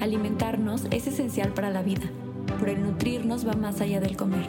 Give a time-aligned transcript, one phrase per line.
[0.00, 2.08] Alimentarnos es esencial para la vida,
[2.60, 4.46] pero el nutrirnos va más allá del comer.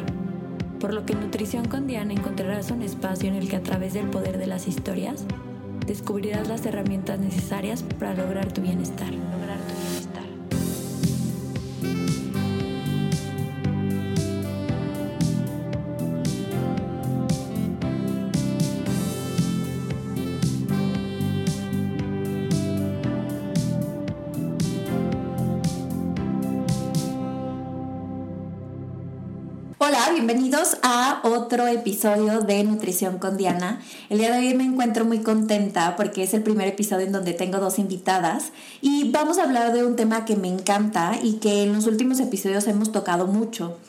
[0.80, 3.94] Por lo que en Nutrición con Diana encontrarás un espacio en el que a través
[3.94, 5.26] del poder de las historias
[5.88, 9.12] descubrirás las herramientas necesarias para lograr tu bienestar.
[30.30, 33.82] Bienvenidos a otro episodio de Nutrición con Diana.
[34.12, 37.34] El día de hoy me encuentro muy contenta porque es el primer episodio en donde
[37.34, 41.64] tengo dos invitadas y vamos a hablar de un tema que me encanta y que
[41.64, 43.80] en los últimos episodios hemos tocado mucho.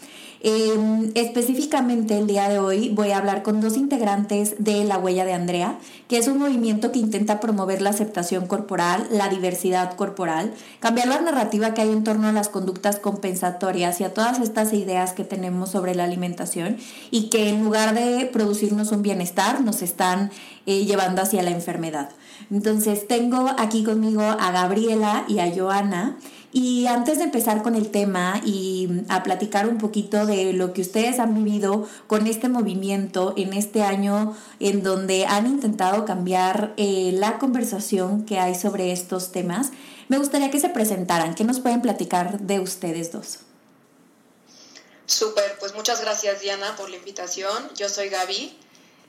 [0.43, 5.27] Em, específicamente el día de hoy voy a hablar con dos integrantes de La Huella
[5.27, 10.55] de Andrea, que es un movimiento que intenta promover la aceptación corporal, la diversidad corporal,
[10.81, 14.73] cambiar la narrativa que hay en torno a las conductas compensatorias y a todas estas
[14.73, 16.79] ideas que tenemos sobre la alimentación
[17.11, 20.31] y que en lugar de producirnos un bienestar nos están
[20.65, 22.09] eh, llevando hacia la enfermedad.
[22.51, 26.17] Entonces tengo aquí conmigo a Gabriela y a Joana.
[26.53, 30.81] Y antes de empezar con el tema y a platicar un poquito de lo que
[30.81, 37.13] ustedes han vivido con este movimiento en este año en donde han intentado cambiar eh,
[37.15, 39.71] la conversación que hay sobre estos temas,
[40.09, 41.37] me gustaría que se presentaran.
[41.37, 43.39] ¿Qué nos pueden platicar de ustedes dos?
[45.07, 47.71] Súper, pues muchas gracias Diana por la invitación.
[47.77, 48.59] Yo soy Gaby.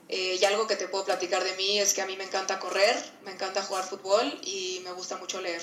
[0.08, 2.58] Eh, y algo que te puedo platicar de mí es que a mí me encanta
[2.58, 5.62] correr, me encanta jugar fútbol y me gusta mucho leer.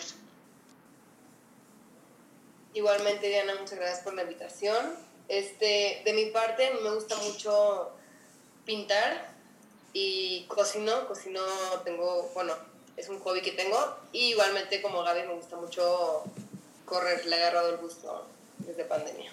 [2.74, 4.96] Igualmente, Diana, muchas gracias por la invitación.
[5.28, 7.92] Este, de mi parte, me gusta mucho
[8.66, 9.34] pintar
[9.94, 11.08] y cocino.
[11.08, 11.42] Cocino,
[11.84, 12.54] tengo, bueno,
[12.98, 13.78] es un hobby que tengo.
[14.12, 16.24] Y igualmente, como Gaby, me gusta mucho
[16.86, 17.26] correr.
[17.26, 18.28] Le he agarrado el gusto
[18.60, 19.32] desde pandemia.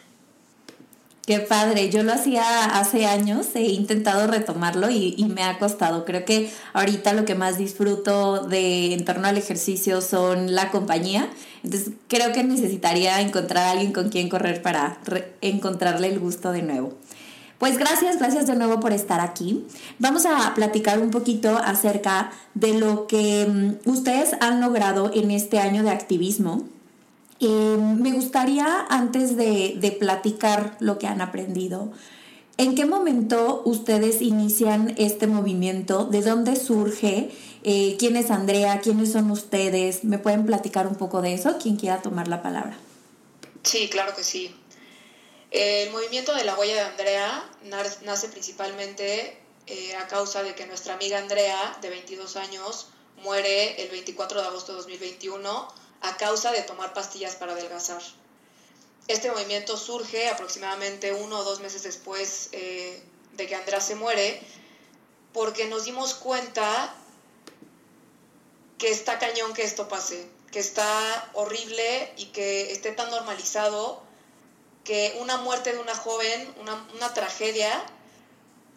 [1.26, 6.04] Qué padre, yo lo hacía hace años, he intentado retomarlo y, me ha costado.
[6.04, 11.28] Creo que ahorita lo que más disfruto de en torno al ejercicio son la compañía.
[11.66, 14.98] Entonces creo que necesitaría encontrar a alguien con quien correr para
[15.40, 16.94] encontrarle el gusto de nuevo.
[17.58, 19.66] Pues gracias, gracias de nuevo por estar aquí.
[19.98, 25.58] Vamos a platicar un poquito acerca de lo que mm, ustedes han logrado en este
[25.58, 26.64] año de activismo
[27.40, 31.92] eh, me gustaría, antes de, platicar lo que han aprendido,
[32.56, 36.04] ¿en qué momento ustedes inician este movimiento?
[36.04, 37.30] ¿De dónde surge?
[37.68, 38.80] Eh, ¿Quién es Andrea?
[38.80, 40.04] ¿Quiénes son ustedes?
[40.04, 41.58] ¿Me pueden platicar un poco de eso?
[41.60, 42.78] ¿Quién quiera tomar la palabra?
[43.64, 44.54] Sí, claro que sí.
[45.50, 47.50] El movimiento de la huella de Andrea
[48.04, 52.86] nace principalmente eh, a causa de que nuestra amiga Andrea, de 22 años,
[53.24, 55.68] muere el 24 de agosto de 2021
[56.02, 58.00] a causa de tomar pastillas para adelgazar.
[59.08, 64.40] Este movimiento surge aproximadamente uno o dos meses después eh, de que Andrea se muere,
[65.32, 66.94] porque nos dimos cuenta
[68.78, 74.02] que está cañón que esto pase, que está horrible y que esté tan normalizado
[74.84, 77.84] que una muerte de una joven, una, una tragedia,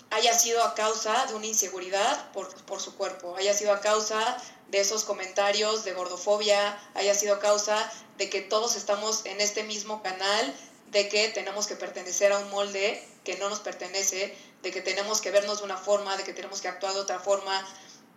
[0.10, 4.38] haya sido a causa de una inseguridad por, por, su cuerpo, haya sido a causa
[4.70, 10.02] de esos comentarios de gordofobia haya sido causa de que todos estamos en este mismo
[10.04, 10.56] canal,
[10.92, 15.22] de que tenemos que pertenecer a un molde que no nos pertenece, de que tenemos
[15.22, 17.66] que vernos de una forma, de que tenemos que actuar de otra forma,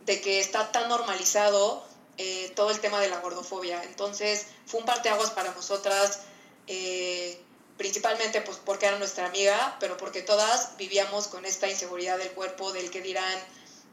[0.07, 1.85] de que está tan normalizado
[2.19, 3.83] eh, todo el tema de la gordofobia.
[3.85, 6.21] Entonces fue un parteaguas para nosotras,
[6.67, 7.41] eh,
[7.77, 12.73] principalmente pues porque era nuestra amiga, pero porque todas vivíamos con esta inseguridad del cuerpo,
[12.73, 13.39] del que dirán.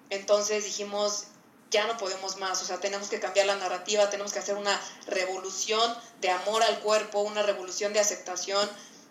[0.09, 1.25] Entonces dijimos,
[1.71, 4.79] ya no podemos más, o sea, tenemos que cambiar la narrativa, tenemos que hacer una
[5.05, 8.69] revolución de amor al cuerpo, una revolución de aceptación.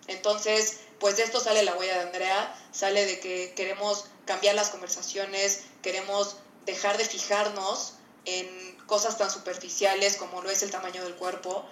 [0.08, 4.70] Entonces, pues de esto sale la huella de Andrea, sale de que queremos cambiar las
[4.70, 6.36] conversaciones, queremos
[6.68, 7.94] dejar de fijarnos
[8.26, 11.64] en cosas tan superficiales como lo es el tamaño del cuerpo.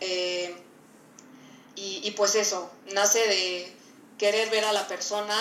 [0.00, 0.56] Eh,
[1.74, 3.76] y, y pues eso, nace de
[4.18, 5.36] querer ver a la persona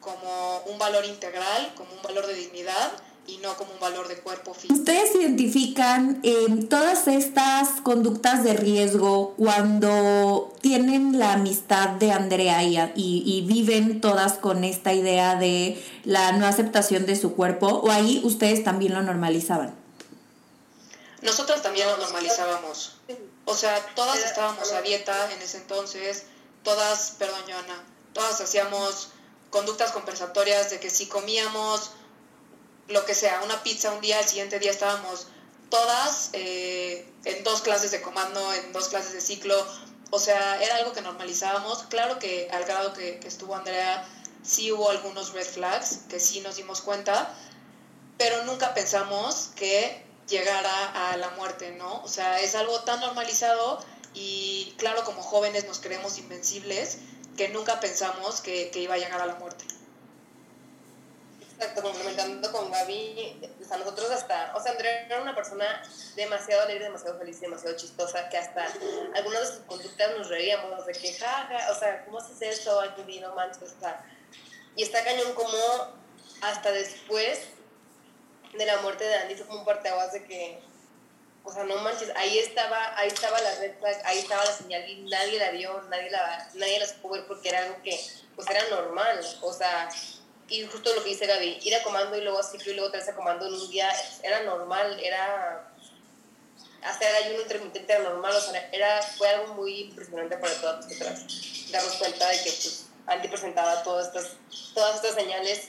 [0.00, 2.92] como un valor integral, como un valor de dignidad
[3.26, 4.74] y no como un valor de cuerpo físico.
[4.74, 6.22] ¿Ustedes identifican
[6.68, 14.34] todas estas conductas de riesgo cuando tienen la amistad de Andrea y, y, viven todas
[14.34, 19.02] con esta idea de la no aceptación de su cuerpo o ahí ustedes también lo
[19.02, 19.74] normalizaban?
[21.22, 22.96] Nosotros también lo normalizábamos.
[23.44, 26.24] O sea, todas estábamos a dieta en ese entonces,
[26.62, 27.82] todas, perdón Joana,
[28.12, 29.10] todas hacíamos
[29.50, 31.90] conductas compensatorias de que si comíamos
[32.88, 35.26] lo que sea, una pizza un día, al siguiente día estábamos
[35.70, 39.66] todas eh, en dos clases de comando, en dos clases de ciclo,
[40.10, 41.84] o sea, era algo que normalizábamos.
[41.84, 44.06] Claro que al grado que, estuvo Andrea,
[44.44, 47.34] sí hubo algunos red flags que sí nos dimos cuenta,
[48.16, 52.02] pero nunca pensamos que llegara a la muerte, ¿no?
[52.02, 53.84] O sea, es algo tan normalizado
[54.14, 56.98] y claro, como jóvenes nos creemos invencibles
[57.36, 59.64] que nunca pensamos que iba a llegar a la muerte.
[61.58, 65.82] Exacto, complementando con Gaby, o sea, nosotros hasta, o sea, Andrea era una persona
[66.14, 68.66] demasiado alegre, demasiado feliz, demasiado chistosa, que hasta
[69.14, 72.78] algunas de sus conductas nos reíamos de que, jaja, o sea, ¿cómo haces eso?
[72.78, 72.90] Ay,
[73.22, 74.04] no manches, o sea,
[74.74, 75.56] y está cañón como
[76.42, 77.46] hasta después
[78.52, 80.60] de la muerte de Andy fue como un parteaguas de que,
[81.42, 84.86] o sea, no manches, ahí estaba, ahí estaba la red flag, ahí estaba la señal
[84.86, 87.98] y nadie la vio, nadie la, nadie la supo ver porque era algo que,
[88.34, 89.88] pues era normal, o sea,
[90.48, 92.90] y justo lo que dice Gaby, ir a comando y luego a ciclo y luego
[92.90, 93.90] traerse a comando en un día
[94.22, 95.72] era normal, era
[96.82, 101.70] hacer ayuno intermitente era normal, o sea, era, fue algo muy impresionante para todas nosotras,
[101.70, 104.32] darnos cuenta de que pues, Andy presentaba todas estas,
[104.74, 105.68] todas estas señales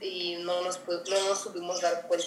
[0.00, 2.26] y no nos, no nos supimos dar cuenta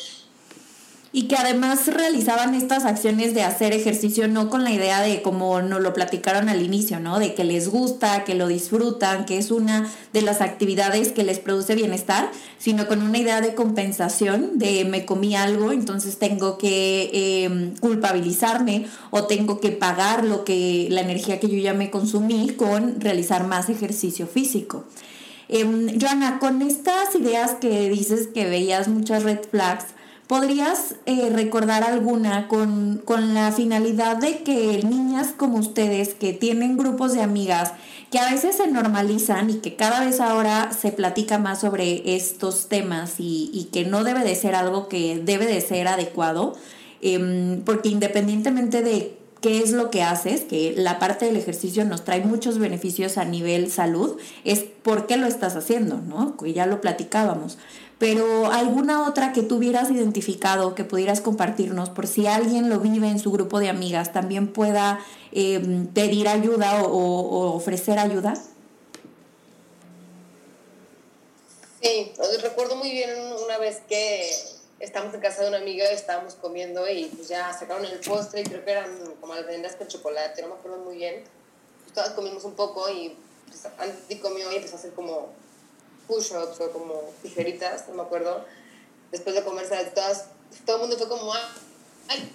[1.12, 5.62] y que además realizaban estas acciones de hacer ejercicio no con la idea de como
[5.62, 7.18] nos lo platicaron al inicio, ¿no?
[7.18, 11.40] De que les gusta, que lo disfrutan, que es una de las actividades que les
[11.40, 12.30] produce bienestar,
[12.60, 17.10] sino con una idea de compensación, de me comí algo, entonces tengo que
[17.44, 22.52] em, culpabilizarme o tengo que pagar lo que la energía que yo ya me consumí
[22.52, 24.86] con realizar más ejercicio físico.
[25.52, 29.86] Eh, Joana, con estas ideas que dices que veías muchas red flags,
[30.30, 33.02] ¿Podrías eh, recordar alguna con,
[33.34, 37.74] la finalidad de que niñas como ustedes que tienen grupos de amigas
[38.12, 42.70] que a veces se normalizan y que cada vez ahora se platica más sobre estos
[42.70, 46.56] temas y, que no debe de ser algo que debe de ser adecuado,
[47.02, 52.04] em, porque independientemente de qué es lo que haces, que la parte del ejercicio nos
[52.04, 56.38] trae muchos beneficios a nivel salud, es por qué lo estás haciendo, ¿no?
[56.38, 57.58] Que ya lo platicábamos
[58.00, 63.20] pero alguna otra que tuvieras identificado que pudieras compartirnos por si alguien lo vive en
[63.20, 68.36] su grupo de amigas, también pueda em, pedir ayuda o, ofrecer ayuda?
[71.82, 73.10] Sí, recuerdo muy bien
[73.46, 74.32] una vez que
[74.80, 78.44] estábamos en casa de una amiga, estábamos comiendo y pues ya sacaron el postre y
[78.46, 81.24] creo que eran como almendras con chocolate, no me acuerdo muy bien.
[81.84, 83.18] Pues todas comimos un poco y
[83.48, 83.68] pues,
[84.22, 85.30] comió y empezó a hacer como
[86.10, 88.44] push-ups o como tijeritas, no me acuerdo,
[89.12, 90.26] después de comerse todas,
[90.66, 91.32] todo el mundo fue como,
[92.08, 92.34] ay,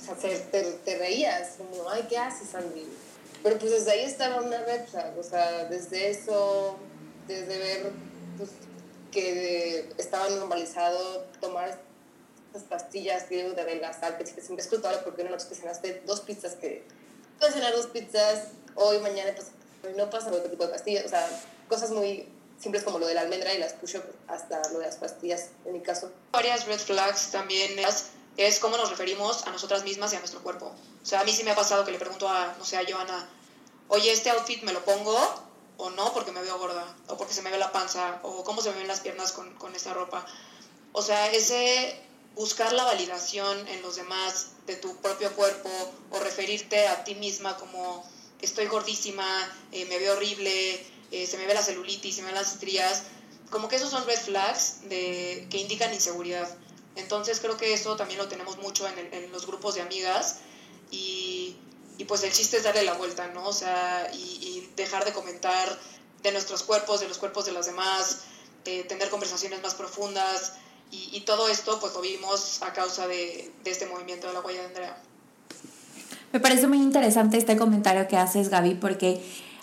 [0.00, 2.86] o sea, te, te, reías, como, ay, ¿qué haces, Andy?
[3.42, 4.82] Pero pues desde ahí estaba una red
[5.18, 6.76] o sea, desde eso,
[7.26, 7.92] desde ver
[8.36, 8.50] pues,
[9.10, 11.80] que estaba normalizado tomar
[12.46, 16.54] estas pastillas de adelgazar, que siempre es culpable porque una noche que cenaste dos pizzas
[16.54, 16.84] que
[17.38, 21.28] puedes cenar dos pizzas hoy, mañana, pues, no pasa otro tipo de pastillas, o sea,
[21.68, 22.28] cosas muy
[22.62, 25.72] es como lo de la almendra y las push-up hasta lo de las pastillas, en
[25.72, 26.12] mi caso.
[26.32, 30.42] Varias red flags también es, es cómo nos referimos a nosotras mismas y a nuestro
[30.42, 30.66] cuerpo.
[31.02, 32.84] O sea, a mí sí me ha pasado que le pregunto a, no sé, a
[32.88, 33.28] Joana,
[33.88, 35.18] oye, ¿este outfit me lo pongo
[35.78, 36.94] o no porque me veo gorda?
[37.08, 39.54] O porque se me ve la panza, o cómo se me ven las piernas con,
[39.54, 40.24] con esta ropa.
[40.92, 41.98] O sea, ese
[42.34, 45.70] buscar la validación en los demás de tu propio cuerpo
[46.10, 48.04] o referirte a ti misma como
[48.40, 49.26] estoy gordísima,
[49.72, 53.04] eh, me veo horrible, eh, se me ve la celulitis, se me ven las estrías,
[53.50, 56.48] como que esos son red flags de, que indican inseguridad.
[56.96, 60.36] Entonces creo que eso también lo tenemos mucho en, en los grupos de amigas
[60.90, 61.56] y,
[61.98, 63.46] y, pues el chiste es darle la vuelta, ¿no?
[63.46, 65.78] O sea, y, dejar de comentar
[66.22, 68.22] de nuestros cuerpos, de los cuerpos de las demás,
[68.64, 70.54] eh, tener conversaciones más profundas
[70.90, 74.40] y, y, todo esto pues lo vimos a causa de, de este movimiento de la
[74.40, 75.02] huella de Andrea.
[76.32, 79.20] Me parece muy interesante este comentario que haces, Gaby, porque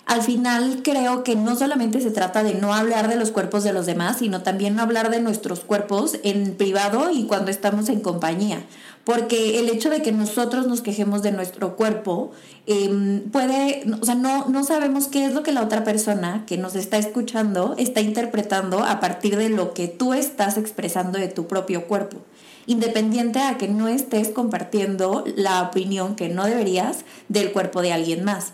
[0.08, 3.74] al final creo que no solamente se trata de no hablar de los cuerpos de
[3.74, 8.00] los demás, sino también no hablar de nuestros cuerpos en privado y cuando estamos en
[8.00, 8.62] compañía.
[9.04, 12.30] Porque el hecho de que nosotros nos quejemos de nuestro cuerpo
[12.66, 16.56] em, puede, o sea, no, no sabemos qué es lo que la otra persona que
[16.56, 21.46] nos está escuchando está interpretando a partir de lo que tú estás expresando de tu
[21.46, 22.16] propio cuerpo
[22.64, 26.98] independiente a que no estés compartiendo la opinión que no deberías
[27.28, 28.52] del cuerpo de alguien más.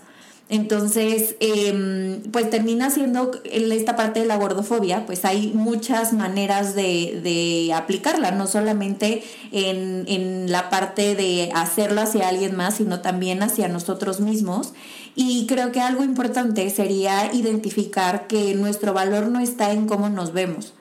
[0.55, 7.73] Entonces, em, pues termina siendo esta parte de la gordofobia, pues hay muchas maneras de,
[7.75, 13.67] aplicarla, no solamente en, en, la parte de hacerlo hacia alguien más, sino también hacia
[13.67, 14.75] nosotros mismos.
[15.17, 20.33] Y creo que algo importante sería identificar que nuestro valor no está en cómo nos
[20.33, 20.73] vemos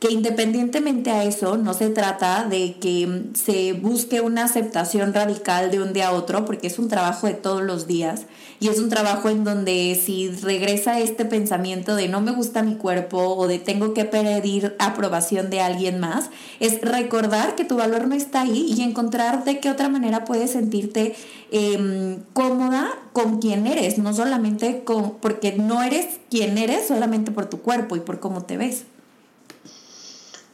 [0.00, 5.80] que independientemente a eso no se trata de que se busque una aceptación radical de
[5.80, 8.26] un día a otro, porque es un trabajo de todos los días
[8.60, 12.74] y es un trabajo en donde si regresa este pensamiento de no me gusta mi
[12.74, 18.06] cuerpo o de tengo que pedir aprobación de alguien más, es recordar que tu valor
[18.06, 21.14] no está ahí y encontrar de qué otra manera puedes sentirte
[21.50, 27.46] em, cómoda con quien eres, no solamente con, porque no eres quien eres solamente por
[27.46, 28.84] tu cuerpo y por cómo te ves.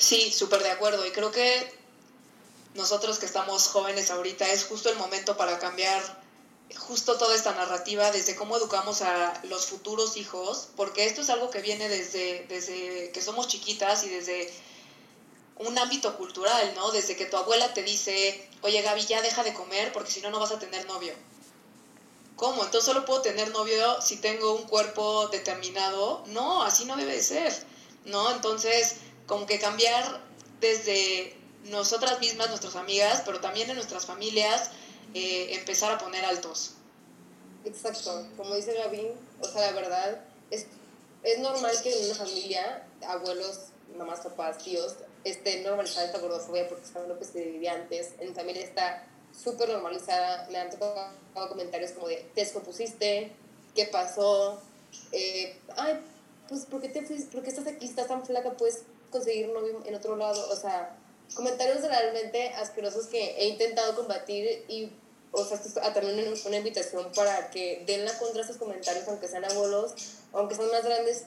[0.01, 1.05] Sí, súper de acuerdo.
[1.07, 1.71] Y creo que
[2.75, 6.03] nosotros que estamos jóvenes ahorita es justo el momento para cambiar
[6.79, 11.51] justo toda esta narrativa desde cómo educamos a los futuros hijos, porque esto es algo
[11.51, 14.51] que viene desde, desde que somos chiquitas y desde
[15.57, 16.93] un ámbito cultural, ¿no?
[16.93, 20.31] Desde que tu abuela te dice, oye Gaby, ya deja de comer porque si no,
[20.31, 21.13] no vas a tener novio.
[22.37, 22.65] ¿Cómo?
[22.65, 26.25] Entonces solo puedo tener novio si tengo un cuerpo determinado.
[26.29, 27.53] No, así no debe ser,
[28.07, 28.31] ¿no?
[28.31, 28.97] Entonces
[29.31, 30.21] como que cambiar
[30.61, 34.73] desde nosotras mismas, nuestras amigas, pero también en nuestras familias,
[35.15, 36.73] eh, empezar a poner altos.
[37.65, 40.67] Exacto, como dice Gaby, o sea, la verdad, es,
[41.23, 46.87] es normal que en una familia, abuelos, mamás, papás, tíos, esté normalizada esta gordofobia porque
[46.87, 48.15] saben lo que se vivía antes.
[48.19, 50.49] En familia está súper normalizada.
[50.51, 53.31] Me han tocado comentarios como de, te descompusiste,
[53.77, 54.61] ¿qué pasó?
[55.13, 56.01] Eh, ay,
[56.49, 57.03] pues, ¿por qué, te?
[57.03, 57.87] ¿por qué estás aquí?
[57.87, 58.57] ¿Estás tan flaca?
[58.57, 60.97] Pues conseguir novio en otro lado, o sea,
[61.35, 64.93] comentarios realmente asquerosos que he intentado combatir y,
[65.33, 65.61] o sea,
[65.93, 69.95] también una invitación para que den la contra esos comentarios, aunque sean abuelos,
[70.33, 71.25] aunque sean más grandes,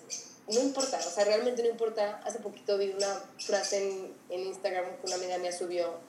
[0.47, 2.21] no importa, o sea, realmente no importa.
[2.25, 5.99] Hace poquito vi una frase en, en Instagram que una amiga mía subió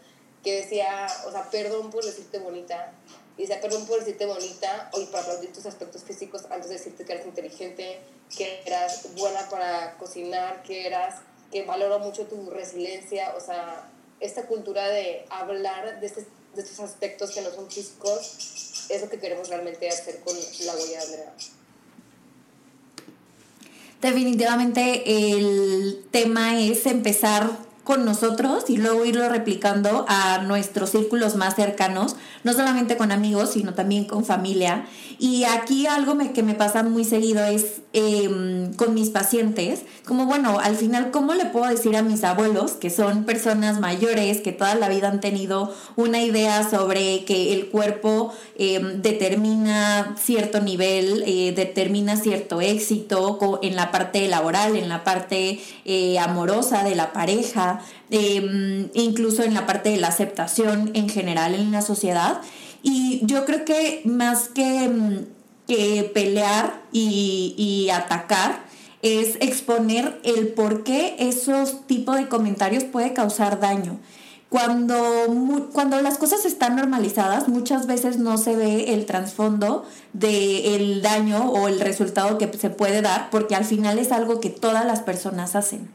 [0.42, 2.92] que decía, o sea, perdón por decirte bonita,
[3.36, 7.04] y decía, perdón por decirte bonita, o para aplaudir tus aspectos físicos antes de decirte
[7.04, 8.00] que eres inteligente,
[8.36, 14.46] que eras buena para cocinar, que eras que valoro mucho tu resiliencia, o sea, esta
[14.46, 19.18] cultura de hablar de, este, de estos aspectos que no son físicos, es lo que
[19.18, 21.34] queremos realmente hacer con la huella de Andrea.
[24.00, 27.50] Definitivamente el tema es empezar
[27.84, 33.50] con nosotros y luego irlo replicando a nuestros círculos más cercanos, no solamente con amigos,
[33.52, 34.86] sino también con familia.
[35.18, 40.58] Y aquí algo que me pasa muy seguido es em, con mis pacientes, como bueno,
[40.58, 44.74] al final, ¿cómo le puedo decir a mis abuelos, que son personas mayores, que toda
[44.74, 51.52] la vida han tenido una idea sobre que el cuerpo em, determina cierto nivel, eh,
[51.54, 57.73] determina cierto éxito en la parte laboral, en la parte eh, amorosa de la pareja?
[58.10, 62.40] Em, incluso en la parte de la aceptación en general en la sociedad.
[62.82, 65.24] Y yo creo que más que,
[65.66, 68.64] que pelear y, y atacar,
[69.02, 73.98] es exponer el por qué esos tipos de comentarios puede causar daño.
[74.54, 81.50] Cuando, cuando las cosas están normalizadas, muchas veces no se ve el trasfondo del daño
[81.50, 85.00] o el resultado que se puede dar, porque al final es algo que todas las
[85.00, 85.90] personas hacen.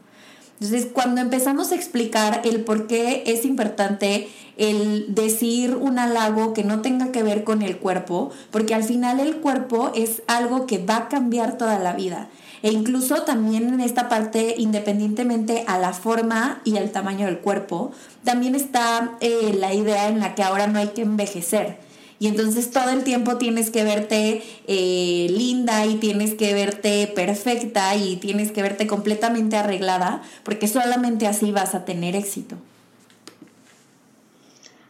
[0.60, 6.64] Entonces, cuando empezamos a explicar el por qué es importante el decir un halago que
[6.64, 10.76] no tenga que ver con el cuerpo, porque al final el cuerpo es algo que
[10.76, 12.28] va a cambiar toda la vida.
[12.62, 17.92] E incluso también en esta parte, independientemente a la forma y al tamaño del cuerpo,
[18.22, 21.78] también está eh, la idea en la que ahora no hay que envejecer
[22.20, 27.96] y entonces todo el tiempo tienes que verte eh, linda y tienes que verte perfecta
[27.96, 32.56] y tienes que verte completamente arreglada, porque solamente así vas a tener éxito.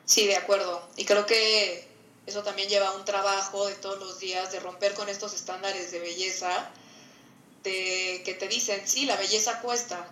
[0.06, 0.82] Sí, de acuerdo.
[0.96, 1.88] Y creo que
[2.26, 6.00] eso también lleva un trabajo de todos los días de romper con estos estándares de
[6.00, 6.68] belleza,
[7.62, 10.04] de que te dicen, sí, la belleza cuesta,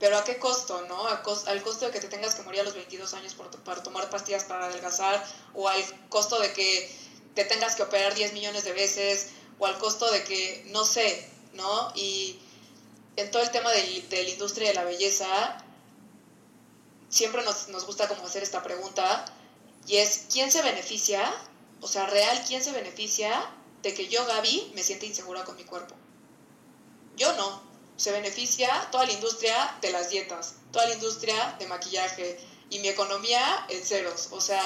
[0.00, 1.06] pero ¿a qué costo, no?
[1.06, 4.08] al costo de que te tengas que morir a los 22 años por, para tomar
[4.08, 5.22] pastillas para adelgazar,
[5.54, 6.90] o al costo de que
[7.34, 9.28] te tengas que operar 10 millones de veces,
[9.58, 11.92] o al costo de que, no sé, ¿no?
[11.94, 12.38] Y
[13.16, 15.62] en todo el tema de, de la industria de la belleza,
[17.10, 19.26] siempre nos, nos gusta como hacer esta pregunta,
[19.86, 21.30] y es, ¿quién se beneficia?
[21.82, 23.50] O sea, real, ¿quién se beneficia
[23.82, 25.94] de que yo, Gaby, me siente insegura con mi cuerpo?
[27.16, 27.69] Yo no,
[28.00, 32.40] se beneficia toda la industria de las dietas, toda la industria de maquillaje
[32.70, 34.28] y mi economía en ceros.
[34.30, 34.62] O sea,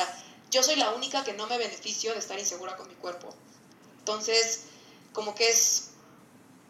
[0.52, 3.34] yo soy la única que no me beneficio de estar insegura con mi cuerpo.
[3.98, 4.60] Entonces,
[5.12, 5.88] como que es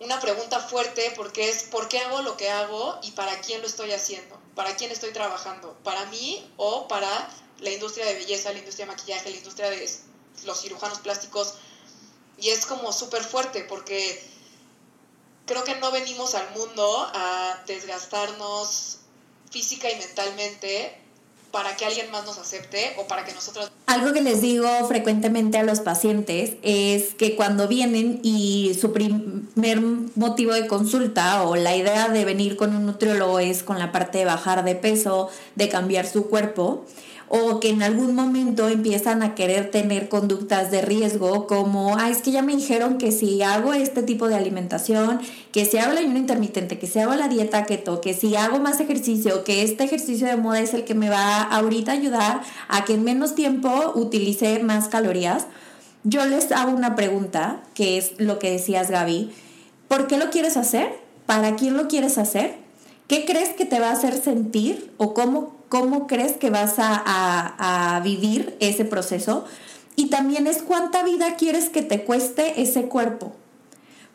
[0.00, 3.66] una pregunta fuerte porque es ¿por qué hago lo que hago y para quién lo
[3.66, 4.40] estoy haciendo?
[4.54, 5.76] ¿Para quién estoy trabajando?
[5.84, 7.28] ¿Para mí o para
[7.58, 9.86] la industria de belleza, la industria de maquillaje, la industria de
[10.46, 11.56] los cirujanos plásticos?
[12.38, 14.32] Y es como súper fuerte porque
[15.46, 18.98] creo que no venimos al mundo a desgastarnos
[19.50, 20.98] física y mentalmente
[21.54, 23.70] para que alguien más nos acepte o para que nosotros...
[23.86, 29.80] Algo que les digo frecuentemente a los pacientes es que cuando vienen y su primer
[30.16, 34.18] motivo de consulta o la idea de venir con un nutriólogo es con la parte
[34.18, 36.86] de bajar de peso, de cambiar su cuerpo,
[37.28, 42.22] o que en algún momento empiezan a querer tener conductas de riesgo como, ah, es
[42.22, 45.20] que ya me dijeron que si hago este tipo de alimentación,
[45.52, 48.58] que si hago el ayuno intermitente, que si hago la dieta keto, que si hago
[48.58, 52.40] más ejercicio, que este ejercicio de moda es el que me va ahorita a ayudar
[52.68, 55.46] a que en menos tiempo utilice más calorías,
[56.02, 59.32] yo les hago una pregunta, que es lo que decías Gaby,
[59.88, 60.92] ¿por qué lo quieres hacer?
[61.24, 62.63] ¿Para quién lo quieres hacer?
[63.06, 68.00] ¿Qué crees que te va a hacer sentir o cómo cómo crees que vas a,
[68.04, 69.44] vivir ese proceso.
[69.96, 73.32] Y también es cuánta vida quieres que te cueste ese cuerpo.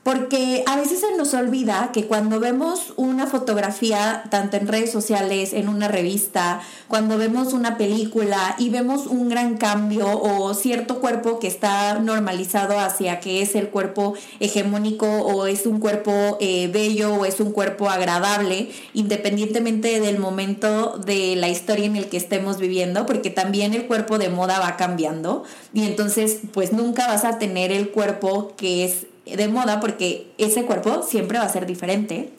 [0.10, 5.54] Porque a veces se nos olvida que cuando vemos una fotografía, tanto en redes sociales,
[5.54, 11.38] en una revista, cuando vemos una película y vemos un gran cambio o cierto cuerpo
[11.38, 17.13] que está normalizado hacia que es el cuerpo hegemónico o es un cuerpo eh, bello
[17.13, 22.58] o es un cuerpo agradable, independientemente del momento de la historia en el que estemos
[22.58, 25.44] viviendo, porque también el cuerpo de moda va cambiando.
[25.72, 30.65] Y entonces pues nunca vas a tener el cuerpo que es de moda porque ese
[30.65, 32.31] cuerpo siempre va a ser diferente,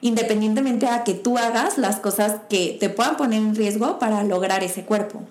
[0.00, 4.64] independientemente a que tú hagas las cosas que te puedan poner en riesgo para lograr
[4.64, 5.22] ese cuerpo.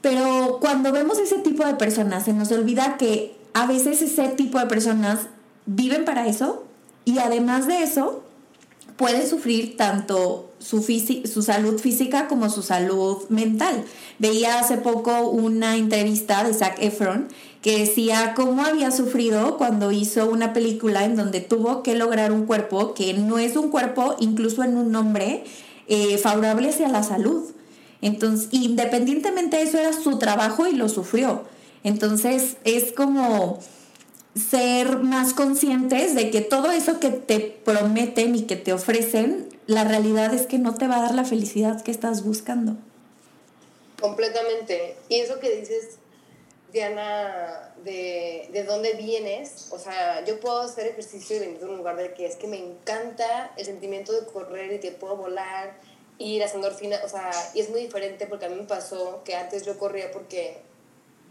[0.00, 4.58] Pero cuando vemos ese tipo de personas, se nos olvida que a veces ese tipo
[4.58, 5.20] de personas
[5.66, 6.64] viven para eso
[7.04, 8.24] y además de eso
[8.96, 13.84] pueden sufrir tanto su, su salud física como su salud mental.
[14.18, 17.28] Veía hace poco una entrevista de Zac Efron
[17.62, 22.44] que decía cómo había sufrido cuando hizo una película en donde tuvo que lograr un
[22.44, 25.44] cuerpo que no es un cuerpo, incluso en un hombre,
[25.86, 27.50] eh, favorable hacia la salud.
[28.00, 31.44] Entonces, independientemente de eso, era su trabajo y lo sufrió.
[31.84, 33.60] Entonces, es como
[34.34, 39.84] ser más conscientes de que todo eso que te prometen y que te ofrecen, la
[39.84, 42.76] realidad es que no te va a dar la felicidad que estás buscando.
[44.00, 44.96] Completamente.
[45.08, 45.98] Y eso que dices
[46.72, 49.68] Diana, de, de, dónde vienes.
[49.72, 52.46] O sea, yo puedo hacer ejercicio y venir de un lugar de que es que
[52.46, 55.78] me encanta el sentimiento de correr y que puedo volar
[56.18, 59.34] y las endorfinas, o sea, y es muy diferente porque a mí me pasó que
[59.34, 60.62] antes yo corría porque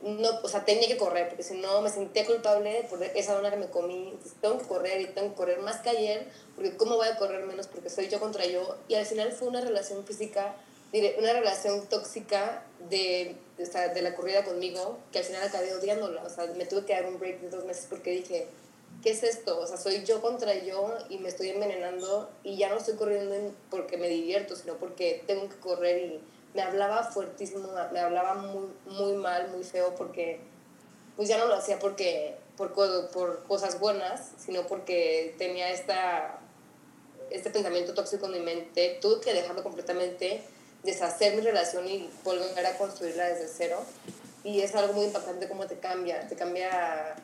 [0.02, 3.52] no, o sea, tenía que correr, porque si no me sentía culpable por esa dona
[3.52, 6.96] que me comí, tengo que correr y tengo que correr más que ayer, porque ¿cómo
[6.96, 7.68] voy a correr menos?
[7.68, 10.56] Porque soy yo contra yo, y al final fue una relación física
[10.94, 16.24] una relación tóxica de, de, la corrida conmigo, que al final acabé odiándola.
[16.24, 18.48] O sea, me tuve que dar un break de dos meses porque dije,
[19.02, 19.60] ¿qué es esto?
[19.60, 23.36] O sea, soy yo contra yo y me estoy envenenando y ya no estoy corriendo
[23.70, 26.22] porque me divierto, sino porque tengo que correr y
[26.54, 30.40] me hablaba fuertísimo, me hablaba muy, muy mal, muy feo porque
[31.16, 36.40] pues ya no lo hacía porque por, por cosas buenas, sino porque tenía esta,
[37.30, 38.98] este pensamiento tóxico en mi mente.
[39.02, 40.44] Tuve que dejarlo completamente
[40.84, 43.84] deshacer mi relación y volver a construirla desde cero.
[44.44, 47.15] Y es algo muy impactante cómo te cambia, te cambia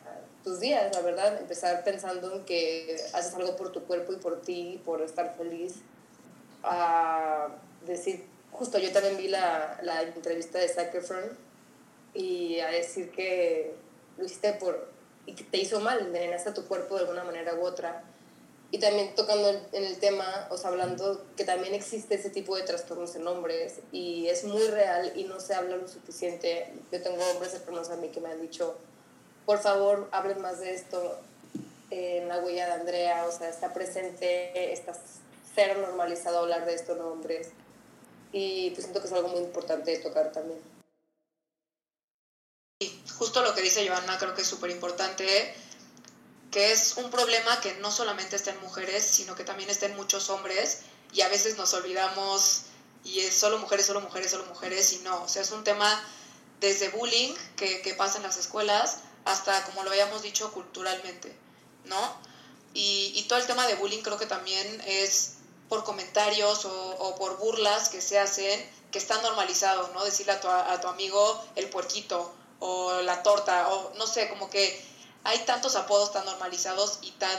[0.44, 1.40] tus días, la verdad.
[1.40, 5.76] Empezar pensando en que haces algo por tu cuerpo y por ti, por estar feliz.
[6.64, 7.48] A
[7.86, 10.94] decir, justo yo también vi la, la entrevista de Zac
[12.14, 13.76] y a decir que
[14.18, 14.90] lo hiciste por,
[15.26, 18.04] y que te hizo mal, envenenaste a tu cuerpo de alguna manera u otra
[18.70, 22.64] y también tocando en el tema, o sea, hablando que también existe ese tipo de
[22.64, 26.74] trastornos en hombres y es muy real y no se habla lo suficiente.
[26.92, 28.78] Yo tengo hombres cercanos a mí que me han dicho,
[29.46, 31.18] por favor, hablen más de esto
[31.92, 34.94] en la huella de Andrea, o sea, está presente, está
[35.56, 37.50] cero normalizado hablar de esto en hombres
[38.34, 40.60] y pues siento que es algo muy importante de tocar también.
[42.80, 45.26] Y justo lo que dice Joana creo que es súper importante
[46.52, 49.96] que es un problema que no solamente está en mujeres, sino que también está en
[49.96, 50.80] muchos hombres
[51.14, 52.64] y a veces nos olvidamos
[53.04, 56.04] y es solo mujeres, solo mujeres, solo mujeres y no, o sea, es un tema
[56.60, 61.36] desde bullying que, que pasa en las escuelas hasta, como lo habíamos dicho, culturalmente,
[61.86, 62.18] ¿no?
[62.74, 65.36] Y, y, todo el tema de bullying creo que también es
[65.68, 70.04] por comentarios o, por burlas que se hacen, que está normalizado, ¿no?
[70.06, 74.50] Decirle a tu, a tu amigo el puerquito o la torta, o no sé, como
[74.50, 74.82] que
[75.28, 77.38] hay tantos apodos tan normalizados y tan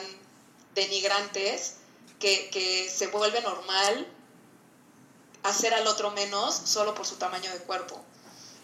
[0.74, 1.76] denigrantes
[2.20, 4.06] que, se vuelve normal
[5.42, 7.98] hacer al otro menos solo por su tamaño de cuerpo.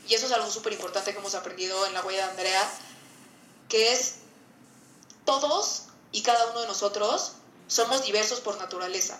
[0.07, 2.71] Y eso es algo súper importante que hemos aprendido en la huella de Andrea,
[3.71, 4.17] que es
[5.25, 7.33] todos y cada uno de nosotros
[7.67, 9.19] somos diversos por naturaleza,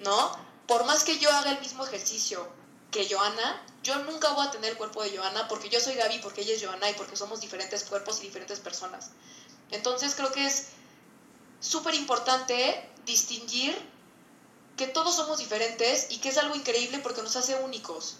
[0.00, 0.36] ¿no?
[0.66, 2.44] por más que yo haga el mismo ejercicio
[2.90, 6.18] que Joana, yo nunca voy a tener el cuerpo de Joana porque yo soy Gaby,
[6.18, 9.12] porque ella es Joana y porque somos diferentes cuerpos y diferentes personas.
[9.70, 10.66] Entonces creo que es
[11.60, 13.74] súper importante distinguir
[14.76, 18.16] que todos somos diferentes y que es algo increíble porque nos hace únicos.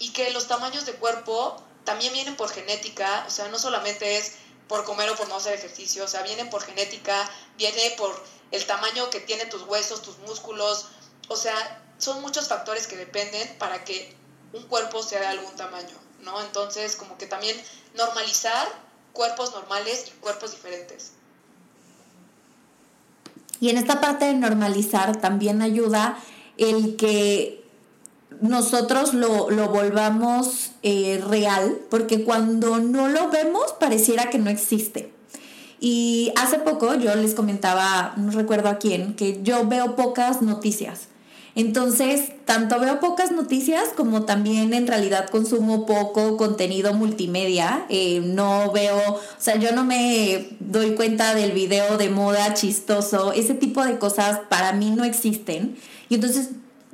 [0.00, 4.32] Y que los tamaños de cuerpo también vienen por genética, o sea, no solamente es
[4.66, 8.66] por comer o por no hacer ejercicio, o sea, vienen por genética, viene por el
[8.66, 10.86] tamaño que tienen tus huesos, tus músculos,
[11.28, 14.20] o sea, son muchos factores que dependen para que
[14.52, 16.40] un cuerpo sea de algún tamaño, ¿no?
[16.42, 17.56] Entonces, como que también
[17.96, 18.68] normalizar
[19.12, 21.12] cuerpos normales y cuerpos diferentes.
[23.60, 26.18] Y en esta parte de normalizar también ayuda
[26.58, 27.62] el que
[28.40, 35.12] nosotros lo, volvamos eh, real, porque cuando no lo vemos pareciera que no existe.
[35.78, 41.08] Y hace poco yo les comentaba, no recuerdo a quién, que yo veo pocas noticias.
[41.54, 47.84] Entonces, tanto veo pocas noticias como también en realidad consumo poco contenido multimedia.
[47.90, 53.32] Eh, no veo, o sea, yo no me doy cuenta del video de moda chistoso.
[53.32, 55.76] Ese tipo de cosas para mí no existen.
[56.08, 56.50] Y entonces,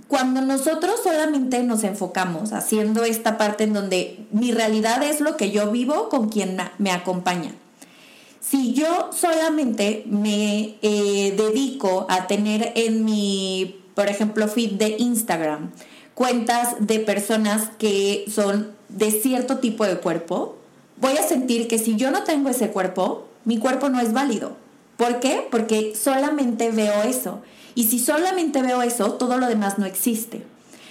[0.08, 5.52] cuando nosotros solamente nos enfocamos haciendo esta parte en donde mi realidad es lo que
[5.52, 7.54] yo vivo con quien me acompaña.
[8.40, 15.72] Si yo solamente me eh, dedico a tener en mi por ejemplo, feed de Instagram,
[16.14, 20.56] cuentas de personas que son de cierto tipo de cuerpo,
[21.00, 24.56] voy a sentir que si yo no tengo ese cuerpo, mi cuerpo no es válido.
[24.96, 25.48] ¿Por qué?
[25.50, 27.42] Porque solamente veo eso.
[27.74, 30.44] Y si solamente veo eso, todo lo demás no existe.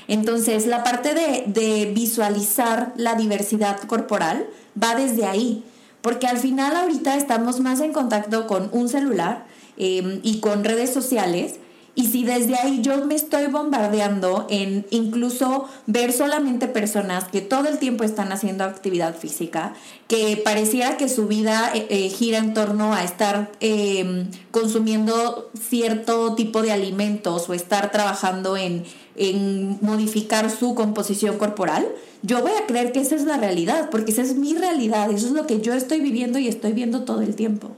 [0.10, 4.48] Entonces, la parte de, visualizar la diversidad corporal
[4.84, 5.64] va desde ahí.
[6.02, 9.46] Porque al final ahorita estamos más en contacto con un celular
[9.78, 11.62] eh, y con redes sociales
[11.98, 17.68] y si desde ahí yo me estoy bombardeando en incluso ver solamente personas que todo
[17.68, 19.74] el tiempo están haciendo actividad física,
[20.08, 26.36] que pareciera que su vida eh, eh, gira en torno a estar em, consumiendo cierto
[26.36, 28.84] tipo de alimentos o estar trabajando en,
[29.16, 31.88] en modificar su composición corporal,
[32.22, 35.26] yo voy a creer que esa es la realidad, porque esa es mi realidad, eso
[35.26, 37.72] es lo que yo estoy viviendo y estoy viendo todo el tiempo.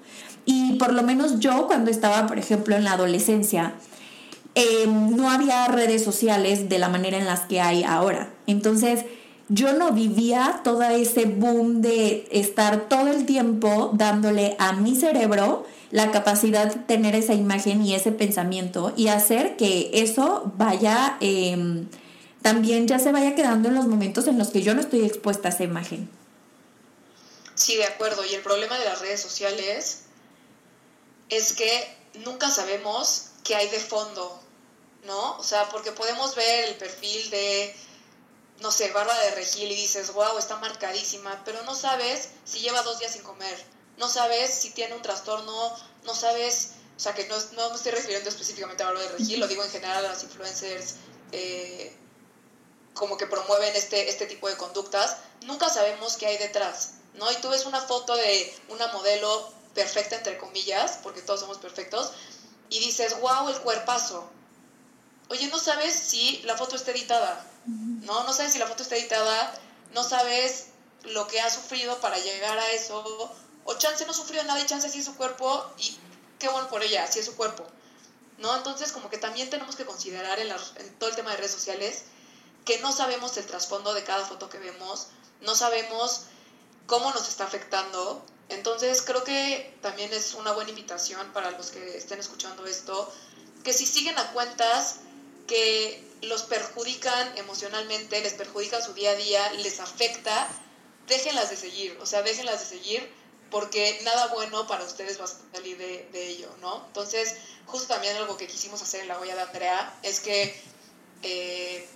[0.44, 3.76] Y por lo menos yo cuando estaba, por ejemplo, en la adolescencia,
[4.62, 8.34] Em, no había redes sociales de la manera en las que hay ahora.
[8.46, 9.06] Entonces,
[9.48, 15.66] yo no vivía todo ese boom de estar todo el tiempo dándole a mi cerebro
[15.92, 21.88] la capacidad de tener esa imagen y ese pensamiento y hacer que eso vaya, em,
[22.42, 25.48] también ya se vaya quedando en los momentos en los que yo no estoy expuesta
[25.48, 26.10] a esa imagen.
[27.56, 28.26] Sí, de acuerdo.
[28.26, 30.02] Y el problema de las redes sociales
[31.30, 31.70] es que
[32.26, 34.39] nunca sabemos qué hay de fondo,
[35.04, 35.38] ¿no?
[35.38, 37.76] O sea, porque podemos ver el perfil de,
[38.60, 42.82] no sé, Barba de Regil y dices, wow, está marcadísima, pero no sabes si lleva
[42.84, 43.58] dos días sin comer,
[43.98, 47.92] no sabes si tiene un trastorno, no sabes, o sea, que no, no me estoy
[47.92, 50.96] refiriendo específicamente a Barba de Regil, lo digo en general a las influencers
[51.32, 51.96] eh,
[52.94, 57.32] como que promueven este, este tipo de conductas, nunca sabemos qué hay detrás, ¿no?
[57.32, 62.12] Y tú ves una foto de una modelo perfecta, entre comillas, porque todos somos perfectos,
[62.70, 64.30] y dices, wow, el cuerpazo.
[65.30, 68.24] Oye, no sabes si la foto está editada, ¿no?
[68.24, 69.54] No sabes si la foto está editada,
[69.94, 70.68] no sabes
[71.04, 73.32] lo que ha sufrido para llegar a eso,
[73.64, 75.98] o chance no sufrió nada y chance sí es su cuerpo, y
[76.40, 77.64] qué bueno por ella, sí es su cuerpo,
[78.40, 78.56] ¿no?
[78.56, 82.06] Entonces, como que también tenemos que considerar en, en todo el tema de redes sociales
[82.66, 85.08] que no sabemos el trasfondo de cada foto que vemos,
[85.42, 86.24] no sabemos
[86.88, 91.98] cómo nos está afectando, entonces creo que también es una buena invitación para los que
[91.98, 93.14] estén escuchando esto,
[93.64, 95.02] que si siguen a cuentas
[95.50, 100.48] que los perjudican emocionalmente, les perjudica su día a día, les afecta,
[101.08, 103.12] déjenlas de seguir, o sea, déjenlas de seguir
[103.50, 106.86] porque nada bueno para ustedes va a salir de, ello, ¿no?
[106.86, 107.36] Entonces,
[107.66, 110.62] justo también algo que quisimos hacer en la huella de Andrea es que
[111.24, 111.90] eh,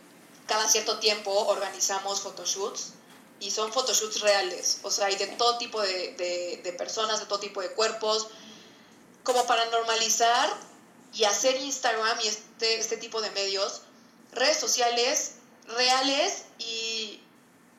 [0.48, 2.94] cada cierto tiempo organizamos photoshoots
[3.40, 7.62] y son photoshoots reales, o sea, hay de todo tipo de, personas, de todo tipo
[7.62, 8.30] de cuerpos,
[9.24, 10.50] como para normalizar
[11.14, 12.28] y hacer Instagram y
[12.64, 13.82] este, este tipo de medios,
[14.32, 15.34] redes sociales
[15.76, 17.20] reales y,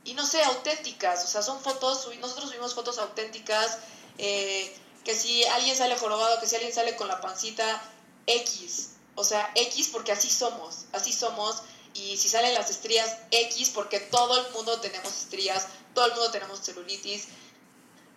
[0.05, 3.79] y no sé, auténticas, o sea, son fotos, nosotros subimos fotos auténticas,
[4.19, 7.83] eh, que si alguien sale jorobado, que si alguien sale con la pancita,
[8.27, 11.63] X, o sea, X porque así somos, así somos.
[11.95, 16.31] Y si salen las estrías X, porque todo el mundo tenemos estrías, todo el mundo
[16.33, 17.27] tenemos celulitis,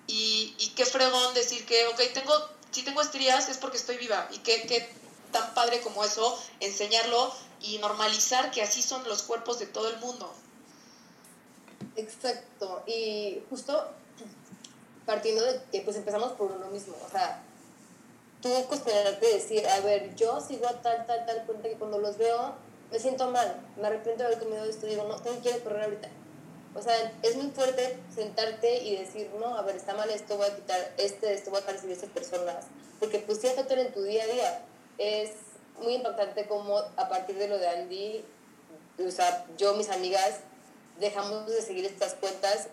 [0.08, 2.34] y, y qué fregón decir que, ok, tengo,
[2.72, 4.90] si tengo estrías es porque estoy viva, y qué, qué
[5.32, 9.98] tan padre como eso, enseñarlo y normalizar que así son los cuerpos de todo el
[10.00, 10.32] mundo.
[11.96, 13.92] Exacto, y justo
[15.06, 17.42] partiendo de que pues empezamos por uno mismo, o sea,
[18.42, 22.54] tú cuestionarte decir, a ver, yo sigo tal, tal, tal cuenta que cuando los veo
[22.92, 26.10] me siento mal, me arrepiento de haber comido esto, digo, no, tengo que correr ahorita.
[26.76, 30.48] O sea, es muy fuerte sentarte y decir, no, a ver, está mal esto, voy
[30.48, 32.66] a quitar este, esto, voy a dejar de esas personas,
[33.00, 34.66] porque pues sí afectan en tu día a día.
[34.98, 35.32] Es
[35.82, 38.26] muy impactante como a partir de lo de Andy,
[39.06, 40.40] o sea, yo, mis amigas,
[41.00, 42.70] dejamos de seguir estas cuentas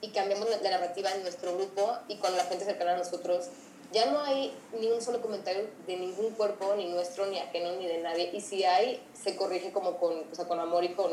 [0.00, 3.50] y cambiamos la narrativa en nuestro grupo y con la gente cercana a nosotros
[3.92, 7.86] ya no hay ni un solo comentario de ningún cuerpo, ni nuestro, ni ajeno, ni
[7.86, 8.30] de nadie.
[8.32, 11.10] Y si hay, se corrige como con, o sea, con amor y con,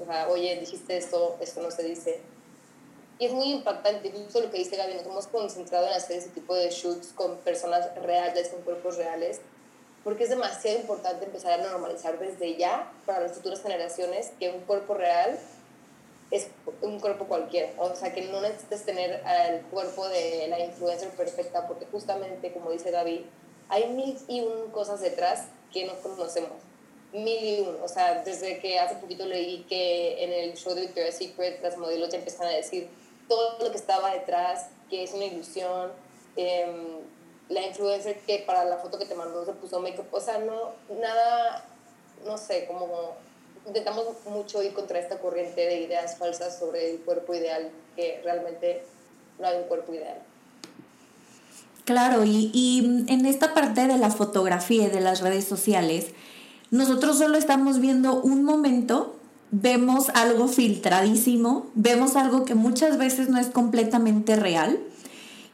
[0.00, 2.20] o sea, oye, dijiste esto, esto no se dice.
[3.18, 6.30] Y es muy impactante, justo lo que dice Gaby, nos hemos concentrado en hacer ese
[6.30, 9.40] tipo de shoots con personas reales, con cuerpos reales,
[10.04, 14.60] porque es demasiado importante empezar a normalizar desde ya para las futuras generaciones que un
[14.62, 15.38] cuerpo real
[16.32, 16.48] es
[16.80, 17.70] un cuerpo cualquiera.
[17.78, 22.70] O sea, que no necesites tener el cuerpo de la influencer perfecta, porque justamente, como
[22.70, 23.26] dice Gaby,
[23.68, 26.52] hay mil y un cosas detrás que no conocemos.
[27.12, 27.76] Mil y un.
[27.82, 31.76] O sea, desde que hace poquito leí que en el show de Victoria's Secret las
[31.76, 32.88] modelos ya empiezan a decir
[33.28, 35.92] todo lo que estaba detrás, que es una ilusión.
[36.36, 37.00] Em,
[37.52, 40.06] la influencer que para la foto que te mandó se puso make-up.
[40.10, 41.64] O sea, no, nada,
[42.26, 43.14] no sé, como
[43.66, 48.84] intentamos mucho ir contra esta corriente de ideas falsas sobre el cuerpo ideal, que realmente
[49.38, 50.18] no hay un cuerpo ideal.
[51.84, 56.06] Claro, y, y en esta parte de la fotografía y de las redes sociales,
[56.70, 59.16] nosotros solo estamos viendo un momento,
[59.50, 64.78] vemos algo filtradísimo, vemos algo que muchas veces no es completamente real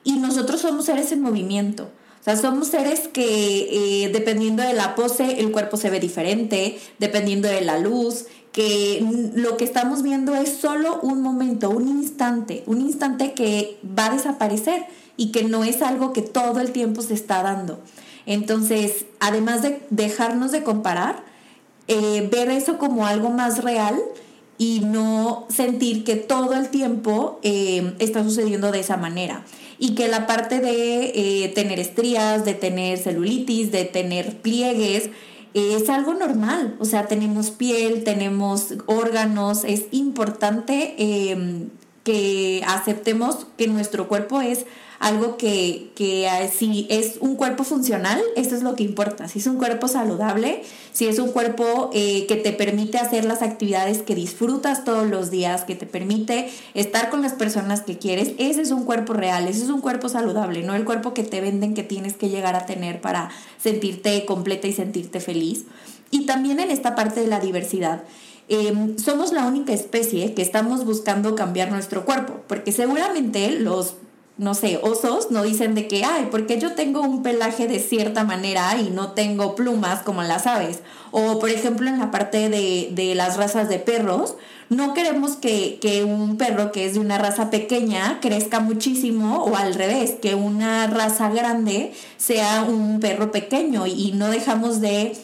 [0.09, 1.91] y nosotros somos seres en movimiento.
[2.19, 6.79] O sea, somos seres que eh, dependiendo de la pose el cuerpo se ve diferente,
[6.99, 12.63] dependiendo de la luz, que lo que estamos viendo es solo un momento, un instante,
[12.65, 14.87] un instante que va a desaparecer
[15.19, 17.79] y que no es algo que todo el tiempo se está dando.
[18.25, 21.23] Entonces, además de dejarnos de comparar,
[21.87, 24.01] eh, ver eso como algo más real
[24.57, 29.45] y no sentir que todo el tiempo eh, está sucediendo de esa manera
[29.79, 35.11] y que la parte de eh, tener estrías, de tener celulitis, de tener pliegues,
[35.55, 36.77] es algo normal.
[36.79, 41.71] O sea, tenemos piel, tenemos órganos, es importante em,
[42.05, 44.67] que aceptemos que nuestro cuerpo es
[44.99, 49.29] algo que, que si es un cuerpo funcional, eso es lo que importa.
[49.29, 53.43] Si es un cuerpo saludable, si es un cuerpo eh, que te permite hacer las
[53.43, 58.33] actividades que disfrutas todos los días, que te permite estar con las personas que quieres,
[58.39, 61.41] ese es un cuerpo real, ese es un cuerpo saludable, no el cuerpo que te
[61.41, 63.31] venden que tienes que llegar a tener para
[63.63, 65.65] sentirte completa y sentirte feliz.
[66.11, 68.03] Y también en esta parte de la diversidad.
[68.51, 73.97] Em, somos la única especie que estamos buscando cambiar nuestro cuerpo, porque seguramente los
[74.39, 78.23] no sé, osos no dicen de que, ay, porque yo tengo un pelaje de cierta
[78.23, 80.81] manera y no tengo plumas como las aves.
[81.11, 84.37] O, por ejemplo, en la parte de, de las razas de perros,
[84.69, 89.57] no queremos que, que, un perro que es de una raza pequeña crezca muchísimo o
[89.57, 95.17] al revés, que una raza grande sea un perro pequeño y no dejamos de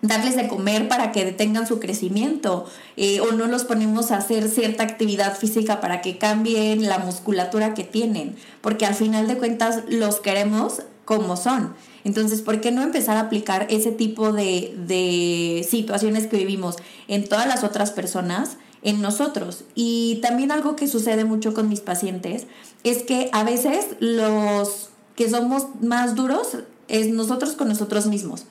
[0.00, 4.48] darles de comer para que detengan su crecimiento eh, o no los ponemos a hacer
[4.48, 9.82] cierta actividad física para que cambien la musculatura que tienen, porque al final de cuentas
[9.88, 11.74] los queremos como son.
[12.04, 16.76] Entonces, ¿por qué no empezar a aplicar ese tipo de, de situaciones que vivimos
[17.08, 18.58] en todas las otras personas?
[18.82, 19.64] en nosotros.
[19.74, 22.46] Y también algo que sucede mucho con mis pacientes
[22.84, 28.46] es que a veces los que somos más duros es nosotros con nosotros mismos.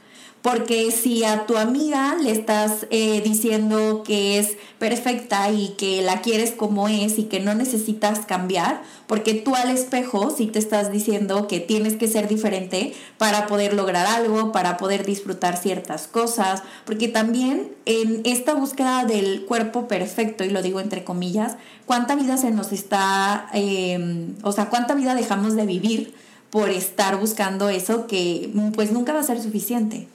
[0.48, 6.22] Porque si a tu amiga le estás eh, diciendo que es perfecta y que la
[6.22, 10.90] quieres como es y que no necesitas cambiar, porque tú al espejo sí te estás
[10.90, 16.64] diciendo que tienes que ser diferente para poder lograr algo, para poder disfrutar ciertas cosas,
[16.86, 22.38] porque también en esta búsqueda del cuerpo perfecto, y lo digo entre comillas, ¿cuánta vida
[22.38, 26.14] se nos está, em, o sea, cuánta vida dejamos de vivir
[26.52, 30.08] por estar buscando eso que pues nunca va a ser suficiente?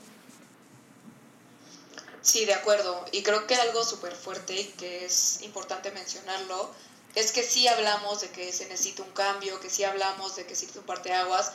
[2.23, 3.05] Sí, de acuerdo.
[3.11, 6.71] Y creo que algo súper fuerte y que es importante mencionarlo
[7.17, 10.53] es que sí hablamos de que se necesita un cambio, que sí hablamos de que
[10.53, 11.53] existe un parteaguas,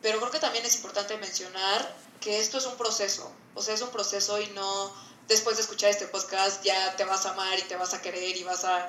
[0.00, 3.30] pero creo que también es importante mencionar que esto es un proceso.
[3.54, 4.92] O sea, es un proceso y no
[5.28, 8.36] después de escuchar este podcast ya te vas a amar y te vas a querer
[8.36, 8.88] y vas a,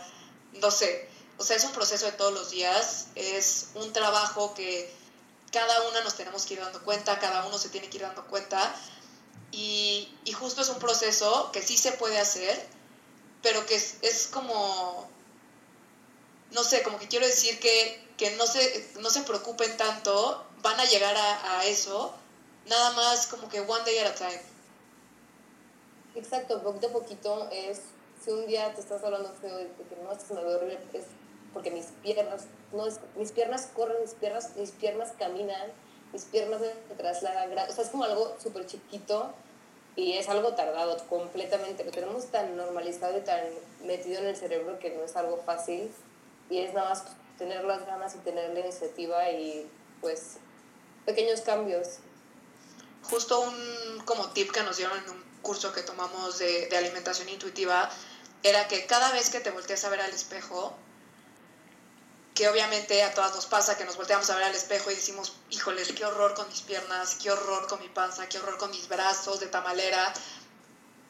[0.53, 1.09] no sé.
[1.37, 4.91] O sea, es un proceso de todos los días, es un trabajo que
[5.51, 8.25] cada una nos tenemos que ir dando cuenta, cada uno se tiene que ir dando
[8.27, 8.73] cuenta
[9.53, 12.59] Y, y, justo es un proceso que sí se puede hacer,
[13.43, 15.07] pero que es, es como,
[16.51, 20.79] no sé, como que quiero decir que, que no, se, no se preocupen tanto, van
[20.79, 22.15] a llegar a, a eso,
[22.65, 24.41] nada más como que one day at a time.
[26.15, 27.81] Exacto, poquito a poquito es,
[28.23, 31.05] si un día te estás hablando feo de que no, estás me horrible, es
[31.53, 35.71] porque mis piernas, no es, mis piernas corren, mis piernas, mis piernas caminan,
[36.13, 36.61] mis piernas
[36.95, 39.33] trasladan, o sea, es como algo súper chiquito
[39.95, 43.41] y es algo tardado completamente, lo tenemos tan normalizado y tan
[43.83, 45.91] metido en el cerebro que no es algo fácil
[46.49, 47.03] y es nada más
[47.37, 49.69] tener las ganas y tener la iniciativa y
[50.01, 50.37] pues
[51.05, 51.97] pequeños cambios.
[53.09, 57.27] Justo un como tip que nos dieron en un curso que tomamos de, de alimentación
[57.29, 57.89] intuitiva
[58.43, 60.73] era que cada vez que te volteas a ver al espejo,
[62.33, 65.33] que obviamente a todas nos pasa, que nos volteamos a ver al espejo y decimos,
[65.51, 68.87] híjole, qué horror con mis piernas, qué horror con mi panza, qué horror con mis
[68.87, 70.13] brazos de tamalera.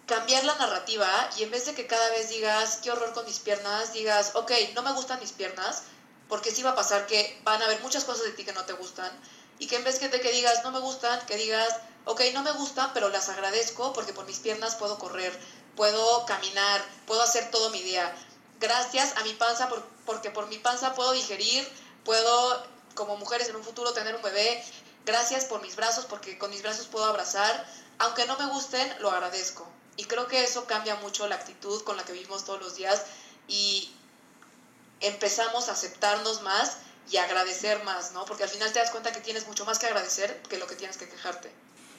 [0.06, 3.40] Cambiar la narrativa y en vez de que cada vez digas, qué horror con mis
[3.40, 5.84] piernas, digas, ok, no me gustan mis piernas,
[6.28, 8.66] porque sí va a pasar que van a haber muchas cosas de ti que no
[8.66, 9.10] te gustan,
[9.60, 12.52] y que en vez de que digas, no me gustan, que digas, ok, no me
[12.52, 15.38] gustan, pero las agradezco porque por mis piernas puedo correr,
[15.78, 18.14] puedo caminar, puedo hacer todo mi día
[18.64, 19.70] gracias a mi panza,
[20.06, 21.68] porque por mi panza puedo digerir,
[22.06, 24.64] puedo, como mujeres en un futuro, tener un bebé.
[25.06, 27.68] Gracias por mis brazos, porque con mis brazos puedo abrazar.
[28.00, 29.68] Aunque no me gusten, lo agradezco.
[29.98, 33.04] Y creo que eso cambia mucho la actitud con la que vivimos todos los días
[33.50, 33.94] y
[35.02, 36.78] empezamos a aceptarnos más
[37.12, 38.24] y agradecer más, ¿no?
[38.24, 40.76] Porque al final te das cuenta que tienes mucho más que agradecer que lo que
[40.76, 41.52] tienes que quejarte.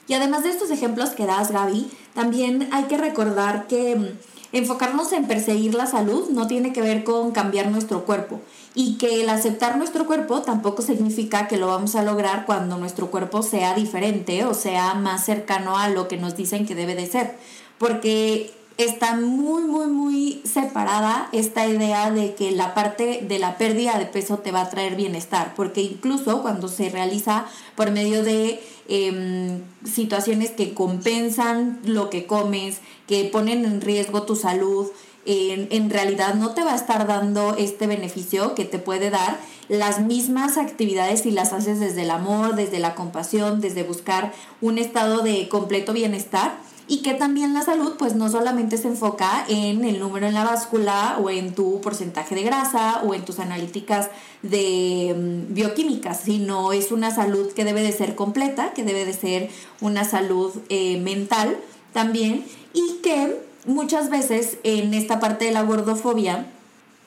[0.09, 4.18] Y además de estos ejemplos que das, Gaby, también hay que recordar que mm,
[4.54, 8.40] enfocarnos en perseguir la salud no tiene que ver con cambiar nuestro cuerpo.
[8.74, 13.10] Y que el aceptar nuestro cuerpo tampoco significa que lo vamos a lograr cuando nuestro
[13.10, 17.06] cuerpo sea diferente o sea más cercano a lo que nos dicen que debe de
[17.06, 17.36] ser,
[17.78, 23.98] porque está muy, muy, muy separada esta idea de que la parte de la pérdida
[23.98, 28.60] de peso te va a traer bienestar, porque incluso cuando se realiza por medio de
[28.88, 34.90] em, situaciones que compensan lo que comes, que ponen en riesgo tu salud,
[35.26, 39.38] en, en, realidad no te va a estar dando este beneficio que te puede dar
[39.68, 44.76] las mismas actividades si las haces desde el amor, desde la compasión, desde buscar un
[44.76, 49.84] estado de completo bienestar y que también la salud pues no solamente se enfoca en
[49.84, 54.10] el número en la báscula o en tu porcentaje de grasa o en tus analíticas
[54.42, 59.14] de mm, bioquímicas, sino es una salud que debe de ser completa, que debe de
[59.14, 59.48] ser
[59.80, 61.56] una salud eh, mental
[61.92, 62.44] también
[62.74, 66.46] y que muchas veces en esta parte de la gordofobia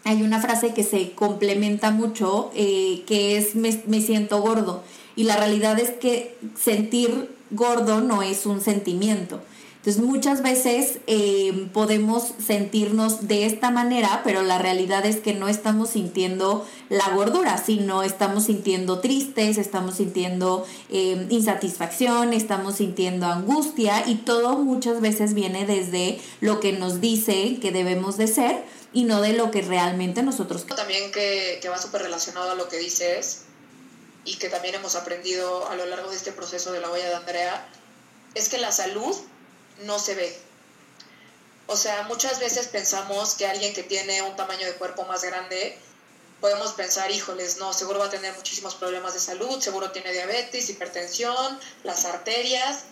[0.05, 4.83] hay una frase que se complementa mucho eh, que es me, me siento gordo
[5.15, 9.39] y la realidad es que sentir gordo no es un sentimiento
[9.87, 15.47] entonces muchas veces eh, podemos sentirnos de esta manera, pero la realidad es que no
[15.47, 24.03] estamos sintiendo la gordura, sino estamos sintiendo tristes, estamos sintiendo eh, insatisfacción, estamos sintiendo angustia
[24.05, 29.05] y todo muchas veces viene desde lo que nos dice que debemos de ser y
[29.05, 32.77] no de lo que realmente nosotros También que, que va súper relacionado a lo que
[32.77, 33.43] dices
[34.25, 37.15] y que también hemos aprendido a lo largo de este proceso de la huella de
[37.15, 37.69] Andrea,
[38.35, 39.15] es que la salud
[39.79, 40.37] no se ve.
[41.67, 45.77] O sea, muchas veces pensamos que alguien que tiene un tamaño de cuerpo más grande,
[46.39, 50.69] podemos pensar, híjoles, no, seguro va a tener muchísimos problemas de salud, seguro tiene diabetes,
[50.69, 52.83] hipertensión, las arterias,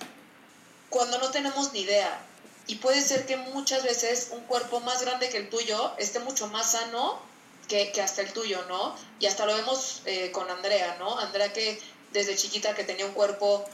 [0.89, 2.21] cuando no tenemos ni idea.
[2.67, 6.47] Y puede ser que muchas veces un cuerpo más grande que el tuyo esté mucho
[6.47, 7.21] más sano
[7.67, 8.95] que, hasta el tuyo, ¿no?
[9.19, 11.17] Y hasta lo vemos eh, con Andrea, ¿no?
[11.19, 11.79] Andrea que
[12.11, 13.65] desde chiquita que tenía un cuerpo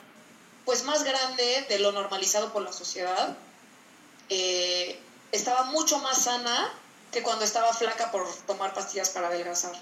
[0.65, 3.38] pues más grande de lo normalizado por la sociedad.
[4.30, 5.00] Eh,
[5.32, 6.74] estaba mucho más sana
[7.12, 9.74] que cuando estaba flaca por tomar pastillas para adelgazar.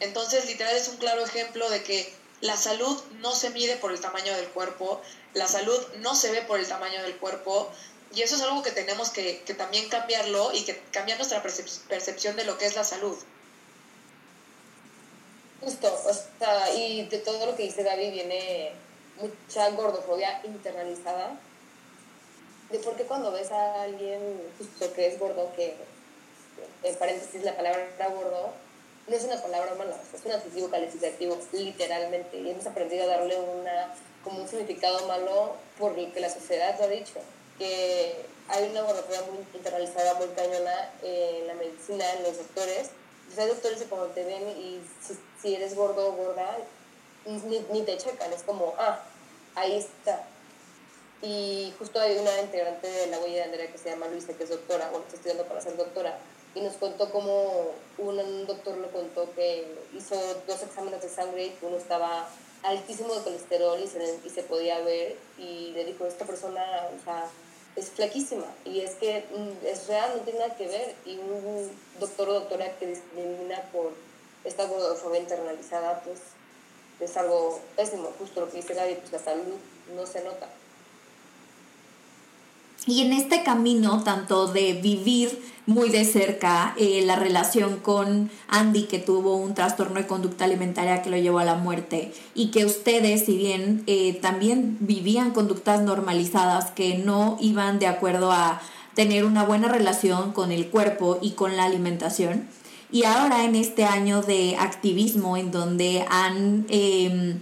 [0.00, 4.00] Entonces, literal es un claro ejemplo de que la salud no se mide por el
[4.00, 5.00] tamaño del cuerpo,
[5.34, 7.70] la salud no se ve por el tamaño del cuerpo,
[8.14, 12.36] y eso es algo que tenemos que, que también cambiarlo y que cambiar nuestra percepción
[12.36, 13.16] de lo que es la salud.
[15.60, 18.72] Justo, o sea, y de todo lo que dice Gaby viene
[19.20, 21.38] mucha gordofobia internalizada
[22.70, 24.20] de por qué cuando ves a alguien
[24.58, 25.74] justo que es gordo, que
[26.82, 28.52] en paréntesis la palabra gordo,
[29.08, 33.40] no es una palabra mala, es un adjetivo calificativo, literalmente, y hemos aprendido a darle
[33.40, 37.20] una, como un significado malo por el que la sociedad ha dicho,
[37.58, 42.90] que hay una gordofobia muy internalizada, muy cañona en la medicina, en los doctores,
[43.36, 46.58] hay doctores que cuando te ven y si, si eres gordo o gorda,
[47.26, 49.00] ni, ni, te checan, es como, ah,
[49.60, 50.26] ahí está.
[51.22, 54.44] y justo hay una integrante de la huella de Andrea que se llama Luisa, que
[54.44, 56.18] es doctora, bueno, está estudiando para ser doctora,
[56.54, 61.56] y nos contó cómo un, doctor le contó que hizo dos exámenes de sangre y
[61.62, 62.28] uno estaba
[62.62, 66.62] altísimo de colesterol y se, y se podía ver y le dijo, esta persona
[66.98, 67.28] o sea,
[67.76, 71.70] es flaquísima y es que mm, es real, no tiene nada que ver y un
[72.00, 73.92] doctor o doctora que discrimina por
[74.44, 76.18] esta gordofobia internalizada pues
[77.00, 79.54] es algo pésimo, justo lo que dice Gaby, pues la salud
[79.94, 80.48] no se nota.
[82.86, 88.84] Y en este camino, tanto de vivir muy de cerca eh, la relación con Andy,
[88.84, 92.64] que tuvo un trastorno de conducta alimentaria que lo llevó a la muerte, y que
[92.64, 98.62] ustedes, si bien eh, también vivían conductas normalizadas que no iban de acuerdo a
[98.94, 102.48] tener una buena relación con el cuerpo y con la alimentación,
[102.92, 107.40] y ahora en este año de activismo en donde han em,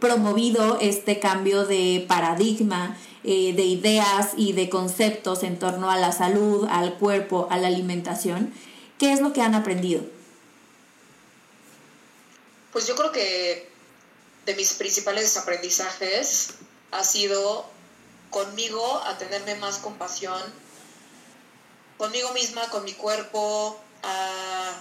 [0.00, 6.12] promovido este cambio de paradigma, eh, de ideas y de conceptos en torno a la
[6.12, 8.52] salud, al cuerpo, a la alimentación,
[8.98, 10.02] ¿qué es lo que han aprendido?
[12.72, 13.68] Pues yo creo que
[14.46, 16.54] de mis principales aprendizajes
[16.90, 17.66] ha sido
[18.30, 20.40] conmigo a tenerme más compasión,
[21.96, 24.72] conmigo misma, con mi cuerpo, a,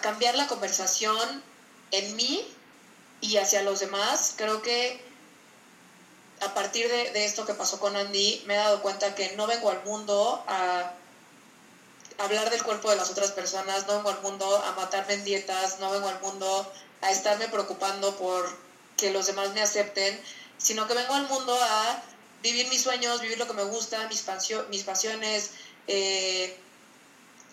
[0.00, 1.42] cambiar la conversación
[1.90, 2.46] en mí
[3.20, 4.34] y hacia los demás.
[4.36, 5.00] Creo que
[6.40, 9.70] a partir de, esto que pasó con Andy, me he dado cuenta que no vengo
[9.70, 10.92] al mundo a
[12.18, 15.80] hablar del cuerpo de las otras personas, no vengo al mundo a matarme en dietas,
[15.80, 18.56] no vengo al mundo a estarme preocupando por
[18.96, 20.20] que los demás me acepten,
[20.58, 22.02] sino que vengo al mundo a
[22.42, 24.24] vivir mis sueños, vivir lo que me gusta, mis,
[24.68, 25.50] mis pasiones,
[25.86, 26.56] eh,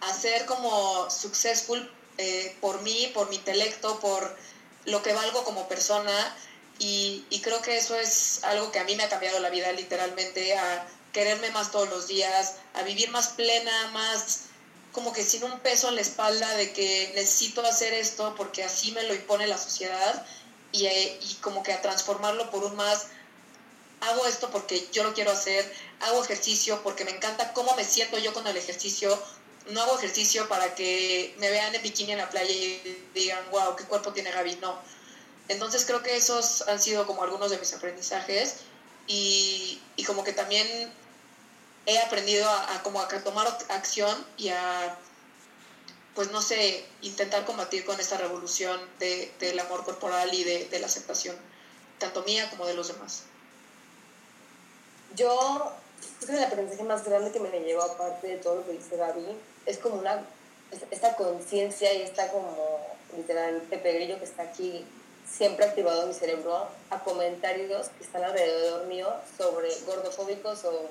[0.02, 1.90] hacer como successful
[2.22, 4.38] eh, por mí, por mi intelecto, por
[4.86, 6.36] lo que valgo como persona.
[6.80, 9.72] Y, y, creo que eso es algo que a mí me ha cambiado la vida
[9.72, 14.46] literalmente, a quererme más todos los días, a vivir más plena, más
[14.92, 18.92] como que sin un peso en la espalda de que necesito hacer esto porque así
[18.92, 20.26] me lo impone la sociedad
[20.72, 23.08] y, eh, y como que a transformarlo por un más
[24.02, 28.18] hago esto porque yo lo quiero hacer, hago ejercicio porque me encanta cómo me siento
[28.18, 29.18] yo con el ejercicio,
[29.70, 33.76] no hago ejercicio para que me vean en bikini en la playa y digan, wow,
[33.76, 34.80] qué cuerpo tiene Gaby, no.
[35.48, 38.58] Entonces creo que esos han sido como algunos de mis aprendizajes
[39.08, 40.92] y, y como que también
[41.86, 44.98] he aprendido a, como a tomar acción y a,
[46.16, 50.80] pues no sé, intentar combatir con esta revolución de, del amor corporal y de, de
[50.80, 51.36] la aceptación,
[52.00, 53.24] tanto mía como de los demás.
[55.16, 55.74] Yo
[56.20, 58.96] creo que el aprendizaje más grande que me llevó, aparte de todo lo que dice
[58.96, 59.26] Gaby,
[59.66, 60.24] es como una,
[60.92, 62.80] esta conciencia y esta como,
[63.16, 64.86] literal, Pepe Grillo que está aquí
[65.30, 69.08] siempre activado en mi cerebro a comentarios que están alrededor mío
[69.38, 70.90] sobre gordofóbicos o,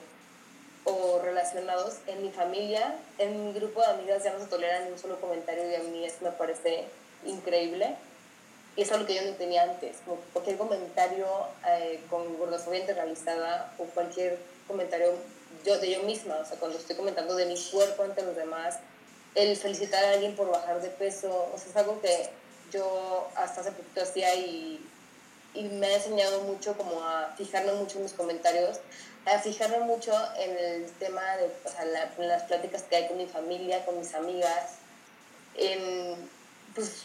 [0.84, 4.92] o relacionados en mi familia, en mi grupo de amigas ya no se toleran ni
[4.92, 6.84] un solo comentario y a mí eso me parece
[7.26, 7.96] increíble.
[8.76, 9.96] Y es algo que yo no tenía antes,
[10.32, 11.26] cualquier comentario
[11.66, 15.12] eh, con gordofobia internalizada o cualquier comentario
[15.64, 18.78] yo, de yo misma, o sea, cuando estoy comentando de mi cuerpo ante los demás,
[19.34, 22.30] el felicitar a alguien por bajar de peso, o sea, es algo que
[22.72, 24.84] yo hasta hace poquito hacía y,
[25.54, 28.78] y me ha enseñado mucho como a fijarme mucho en mis comentarios,
[29.26, 31.82] a fijarme mucho en el tema de o sea,
[32.18, 34.76] en las pláticas que hay con mi familia, con mis amigas,
[35.56, 36.16] en
[36.74, 37.04] pues,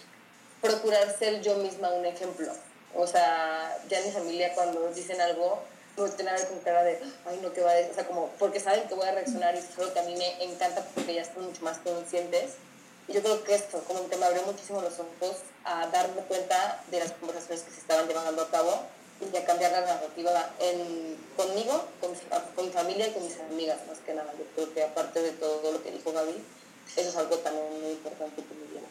[0.61, 2.51] procurar ser yo misma un ejemplo.
[2.95, 5.61] O sea, ya en mi familia cuando dicen algo,
[5.95, 7.91] tienen a ver con cara de, ay, no, ¿qué va a?
[7.91, 10.15] O sea, como, porque saben que voy a reaccionar y es algo que a mí
[10.15, 12.55] me encanta porque ya están mucho más conscientes.
[13.07, 16.83] Y yo creo que esto, como que me abrió muchísimo los ojos a darme cuenta
[16.89, 18.81] de las conversaciones que se estaban llevando a cabo
[19.21, 22.11] y a cambiar la narrativa en, conmigo, con,
[22.55, 24.33] con mi familia y con mis amigas, más que nada.
[24.37, 26.35] Yo creo que aparte de todo lo que dijo Gaby,
[26.97, 28.87] eso es algo también muy importante que me lleva.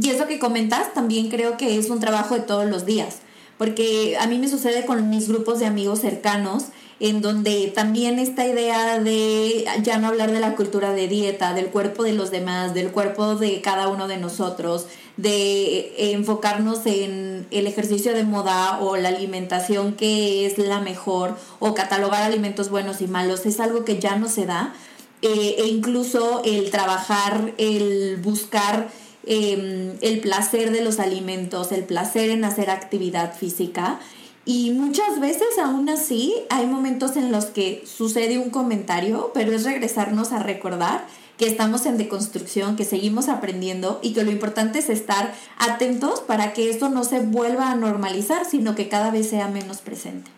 [0.00, 3.18] Y eso que comentas también creo que es un trabajo de todos los días,
[3.58, 6.64] porque a mí me sucede con mis grupos de amigos cercanos,
[7.00, 11.66] en donde también esta idea de ya no hablar de la cultura de dieta, del
[11.66, 14.86] cuerpo de los demás, del cuerpo de cada uno de nosotros,
[15.16, 21.74] de enfocarnos en el ejercicio de moda o la alimentación que es la mejor, o
[21.74, 24.74] catalogar alimentos buenos y malos, es algo que ya no se da.
[25.22, 28.90] Eh, e incluso el trabajar, el buscar
[29.26, 34.00] Em, el placer de los alimentos, el placer en hacer actividad física.
[34.44, 39.64] Y muchas veces aún así hay momentos en los que sucede un comentario, pero es
[39.64, 41.06] regresarnos a recordar
[41.38, 46.52] que estamos en deconstrucción, que seguimos aprendiendo y que lo importante es estar atentos para
[46.52, 50.30] que esto no se vuelva a normalizar, sino que cada vez sea menos presente.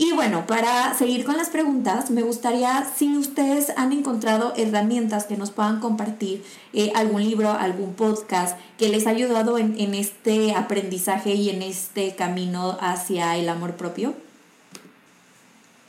[0.00, 5.36] Y bueno, para seguir con las preguntas, me gustaría si ustedes han encontrado herramientas que
[5.36, 10.54] nos puedan compartir, eh, algún libro, algún podcast que les ha ayudado en, en este
[10.54, 14.14] aprendizaje y en este camino hacia el amor propio.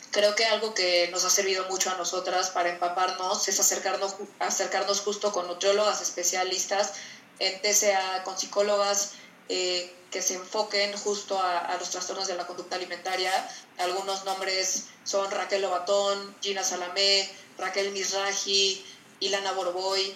[0.09, 5.01] Creo que algo que nos ha servido mucho a nosotras para empaparnos es acercarnos, acercarnos
[5.01, 6.93] justo con nutriólogas especialistas,
[7.37, 9.11] en TCA, con psicólogas
[9.49, 13.31] eh, que se enfoquen justo a, los trastornos de la conducta alimentaria.
[13.77, 18.83] Algunos nombres son Raquel Lobatón, Gina Salamé, Raquel Misraji,
[19.19, 20.15] Ilana Borboy.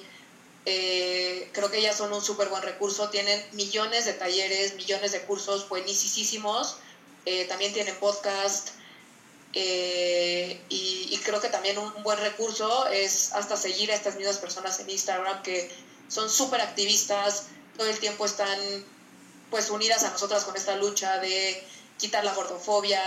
[0.66, 3.10] Eh, creo que ellas son un súper buen recurso.
[3.10, 6.78] Tienen millones de talleres, millones de cursos buenísimos.
[7.26, 8.70] Eh, también tienen podcast.
[9.54, 14.78] Eh, y, creo que también un, buen recurso es hasta seguir a estas mismas personas
[14.80, 15.72] en Instagram que
[16.10, 17.46] son súper activistas,
[17.78, 18.60] todo el tiempo están
[19.54, 21.64] pues unidas a nosotras con esta lucha de
[22.00, 23.00] quitar la gordofobia,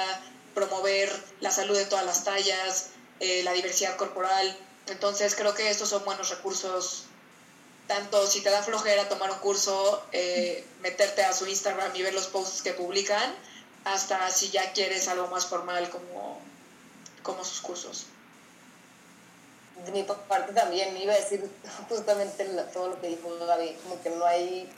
[0.55, 4.57] promover la salud de todas las tallas, eh, la diversidad corporal.
[4.87, 7.07] Entonces creo que estos son buenos recursos,
[7.89, 12.15] tanto si te da flojera tomar un curso, eh, meterte a su Instagram y ver
[12.15, 13.35] los posts que publican,
[13.85, 16.41] hasta si ya quieres algo más formal como,
[17.25, 18.07] como sus cursos.
[19.85, 21.51] De mi parte también iba a decir
[21.89, 24.73] justamente todo lo que dijo Gaby, como que no hay,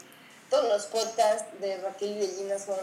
[0.51, 2.79] todos los podcasts de Raquel y de Gina son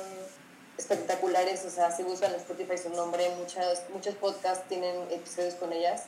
[0.77, 5.71] espectaculares, o sea, si buscan en Spotify su nombre, muchas, muchos podcasts tienen episodios con
[5.73, 6.03] ellas.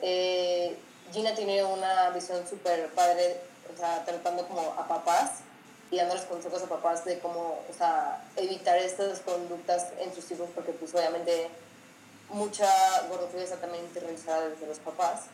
[0.00, 0.76] Eh,
[1.12, 3.40] Gina tiene una visión súper padre,
[3.72, 5.40] o sea, tratando como a papás
[5.90, 10.48] y dándoles consejos a papás de cómo o sea, evitar estas conductas en sus hijos,
[10.54, 11.48] porque pues obviamente
[12.28, 12.68] mucha
[13.08, 15.24] gordofobia está también interiorizada desde los papás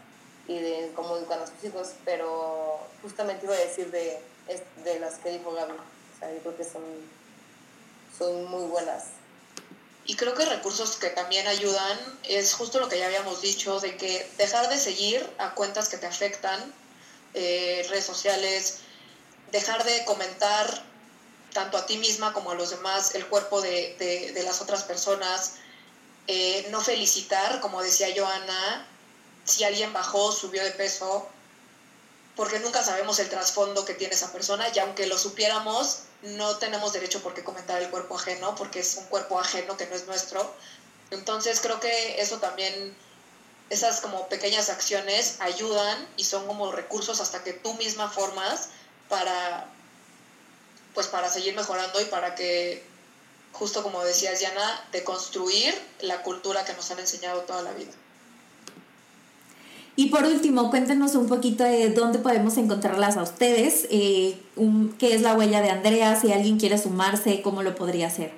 [0.46, 4.20] y de cómo educan a sus hijos, pero justamente iba a decir de,
[4.84, 6.82] de las que dijo Gaby, o sea, yo creo que son,
[8.16, 9.04] son muy buenas.
[10.04, 13.96] Y creo que recursos que también ayudan es justo lo que ya habíamos dicho, de
[13.96, 16.74] que dejar de seguir a cuentas que te afectan,
[17.34, 18.78] eh, redes sociales,
[19.52, 20.84] dejar de comentar
[21.52, 25.54] tanto a ti misma como a los demás el cuerpo de, las otras personas,
[26.26, 28.88] eh, no felicitar, como decía Joana,
[29.44, 31.28] si alguien bajó, subió de peso,
[32.36, 36.92] porque nunca sabemos el trasfondo que tiene esa persona y aunque lo supiéramos, no tenemos
[36.92, 40.06] derecho por qué comentar el cuerpo ajeno, porque es un cuerpo ajeno que no es
[40.06, 40.54] nuestro.
[41.10, 42.96] Entonces creo que eso también,
[43.68, 48.68] esas como pequeñas acciones ayudan y son como recursos hasta que tú misma formas
[49.10, 49.66] para,
[50.94, 52.82] pues para seguir mejorando y para que,
[53.52, 57.92] justo como decías Diana, de construir la cultura que nos han enseñado toda la vida.
[59.94, 64.38] Y por último, cuéntenos un poquito de dónde podemos encontrarlas a ustedes, eh,
[64.98, 68.32] qué es la huella de Andrea, si alguien quiere sumarse, cómo lo podría hacer.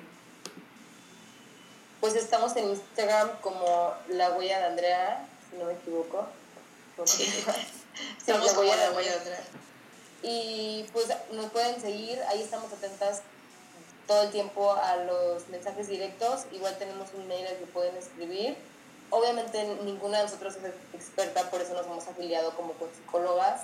[2.01, 6.27] Pues estamos en Instagram como la huella de Andrea, si no me equivoco.
[7.05, 7.23] Sí.
[8.17, 9.43] Estamos como la huella de Andrea.
[10.23, 13.21] Y pues nos pueden seguir, ahí estamos atentas
[14.07, 16.45] todo el tiempo a los mensajes directos.
[16.51, 18.57] Igual tenemos un mail al que pueden escribir.
[19.15, 23.61] Obviamente ninguna de nosotros es experta, por eso nos hemos afiliado como con psicólogas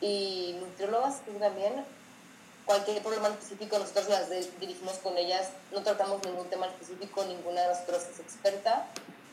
[0.00, 1.84] y nutriólogas también.
[2.64, 4.30] Cualquier problema específico nosotros las
[4.60, 5.48] dirigimos con ellas.
[5.72, 8.86] No tratamos ningún tema específico, ninguna de nosotros es experta,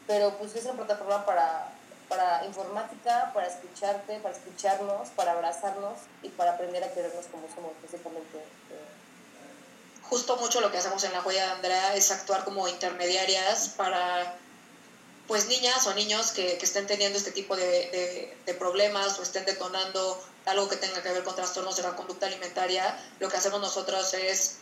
[0.07, 1.71] pero pues es una plataforma para
[2.07, 7.73] para informática, para escucharte, para escucharnos, para abrazarnos y para aprender a querernos como somos,
[7.83, 8.43] básicamente.
[10.09, 14.35] Justo mucho lo que hacemos en la huella de Andrea es actuar como intermediarias para
[15.29, 20.67] pues niñas o niños que, estén teniendo este tipo de, problemas o estén detonando algo
[20.67, 24.55] que tenga que ver con trastornos de la conducta alimentaria, lo que hacemos nosotros es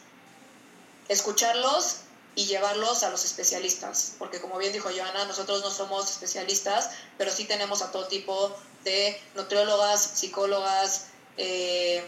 [1.08, 2.00] escucharlos
[2.36, 7.32] y llevarlos a los especialistas, porque como bien dijo Joana, nosotros no somos especialistas, pero
[7.32, 8.54] sí tenemos a todo tipo
[8.84, 11.06] de nutriólogas, psicólogas,
[11.38, 12.04] eh,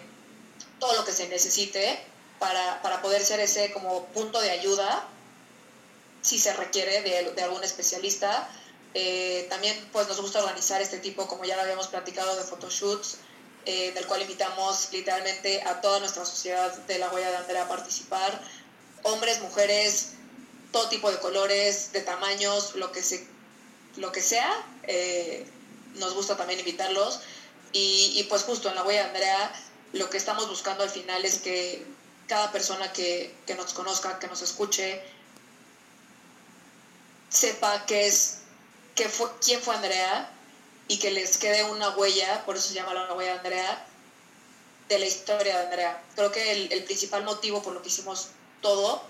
[0.81, 1.97] todo lo que se necesite
[2.39, 5.07] para, para, poder ser ese como punto de ayuda,
[6.21, 8.49] si se requiere de, de algún especialista.
[8.93, 13.17] Eh, también pues nos gusta organizar este tipo, como ya lo habíamos platicado, de photoshoots,
[13.65, 17.67] eh, del cual invitamos literalmente a toda nuestra sociedad de la huella de Andrea a
[17.67, 18.41] participar,
[19.03, 20.13] hombres, mujeres,
[20.71, 23.27] todo tipo de colores, de tamaños, lo que, se,
[23.97, 24.51] lo que sea.
[24.83, 25.45] Eh,
[25.95, 27.21] nos gusta también invitarlos.
[27.71, 29.53] Y, y, pues justo en la huella de Andrea,
[29.93, 31.85] lo que estamos buscando al final es que
[32.27, 35.03] cada persona que, que nos conozca, que nos escuche,
[37.29, 38.39] sepa qué es,
[38.95, 40.31] qué fue, quién fue Andrea
[40.87, 43.85] y que les quede una huella, por eso se llama la huella de Andrea,
[44.87, 46.03] de la historia de Andrea.
[46.15, 48.29] Creo que el, el principal motivo por lo que hicimos
[48.61, 49.03] todo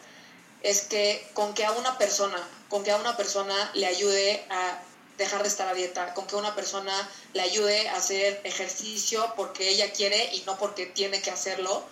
[0.62, 4.82] es que con que a una persona, con que a una persona le ayude a
[5.18, 6.94] dejar de estar a dieta, con que una persona
[7.34, 11.86] le ayude a hacer ejercicio porque ella quiere y no porque tiene que hacerlo,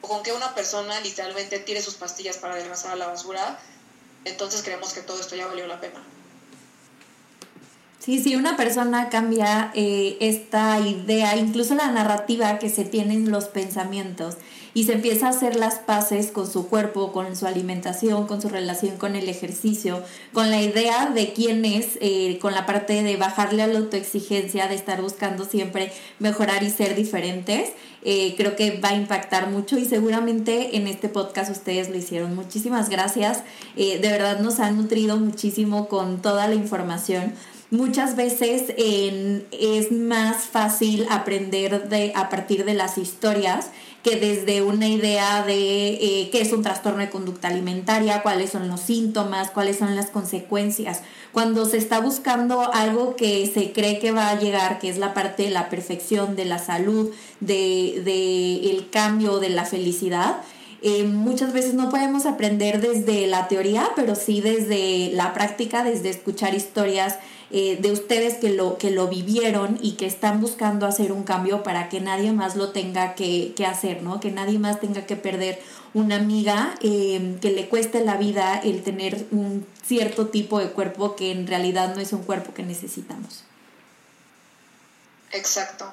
[0.00, 3.58] o con que una persona literalmente tire sus pastillas para adelgazar a la basura,
[4.24, 6.00] entonces creemos que todo esto ya valió la pena.
[7.98, 13.44] Sí, sí, una persona cambia eh, esta idea, incluso la narrativa que se tienen los
[13.44, 14.38] pensamientos
[14.74, 18.48] y se empieza a hacer las paces con su cuerpo, con su alimentación, con su
[18.48, 20.02] relación con el ejercicio,
[20.32, 24.66] con la idea de quién es, eh, con la parte de bajarle a la autoexigencia,
[24.66, 27.70] de estar buscando siempre mejorar y ser diferentes,
[28.04, 32.34] eh, creo que va a impactar mucho y seguramente en este podcast ustedes lo hicieron.
[32.34, 33.42] Muchísimas gracias,
[33.76, 37.34] de verdad nos han nutrido muchísimo con toda la información
[37.72, 43.70] muchas veces es más fácil aprender de, a partir de las historias
[44.02, 48.68] que desde una idea de eh, qué es un trastorno de conducta alimentaria, cuáles son
[48.68, 51.02] los síntomas, cuáles son las consecuencias.
[51.30, 55.14] Cuando se está buscando algo que se cree que va a llegar, que es la
[55.14, 60.42] parte de la perfección, de la salud, de, de el cambio, de la felicidad,
[60.84, 66.10] eh, muchas veces no podemos aprender desde la teoría, pero sí desde la práctica, desde
[66.10, 67.18] escuchar historias
[67.52, 71.62] eh, de ustedes que lo, que lo vivieron y que están buscando hacer un cambio
[71.62, 74.18] para que nadie más lo tenga que, hacer, ¿no?
[74.18, 75.60] Que nadie más tenga que perder
[75.94, 81.14] una amiga, eh, que le cueste la vida el tener un cierto tipo de cuerpo
[81.14, 83.44] que en realidad no es un cuerpo que necesitamos.
[85.30, 85.92] Exacto.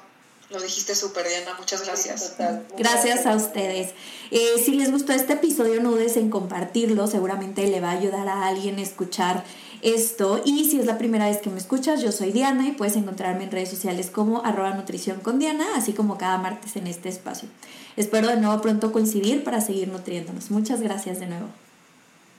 [0.50, 1.54] Lo dijiste súper, Diana.
[1.60, 2.36] Muchas gracias.
[2.78, 3.92] Gracias a ustedes.
[4.32, 7.06] Eh, si les gustó este episodio, no dudes en compartirlo.
[7.06, 9.44] Seguramente le va a ayudar a alguien a escuchar
[9.84, 10.42] esto.
[10.46, 13.44] Y si es la primera vez que me escuchas, yo soy Diana y puedes encontrarme
[13.44, 17.48] en redes sociales como arroba nutrición con Diana, así como cada martes en este espacio.
[17.96, 20.50] Espero de nuevo pronto coincidir para seguir nutriéndonos.
[20.50, 21.48] Muchas gracias de nuevo.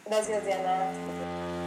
[0.04, 1.59] Gracias, Diana.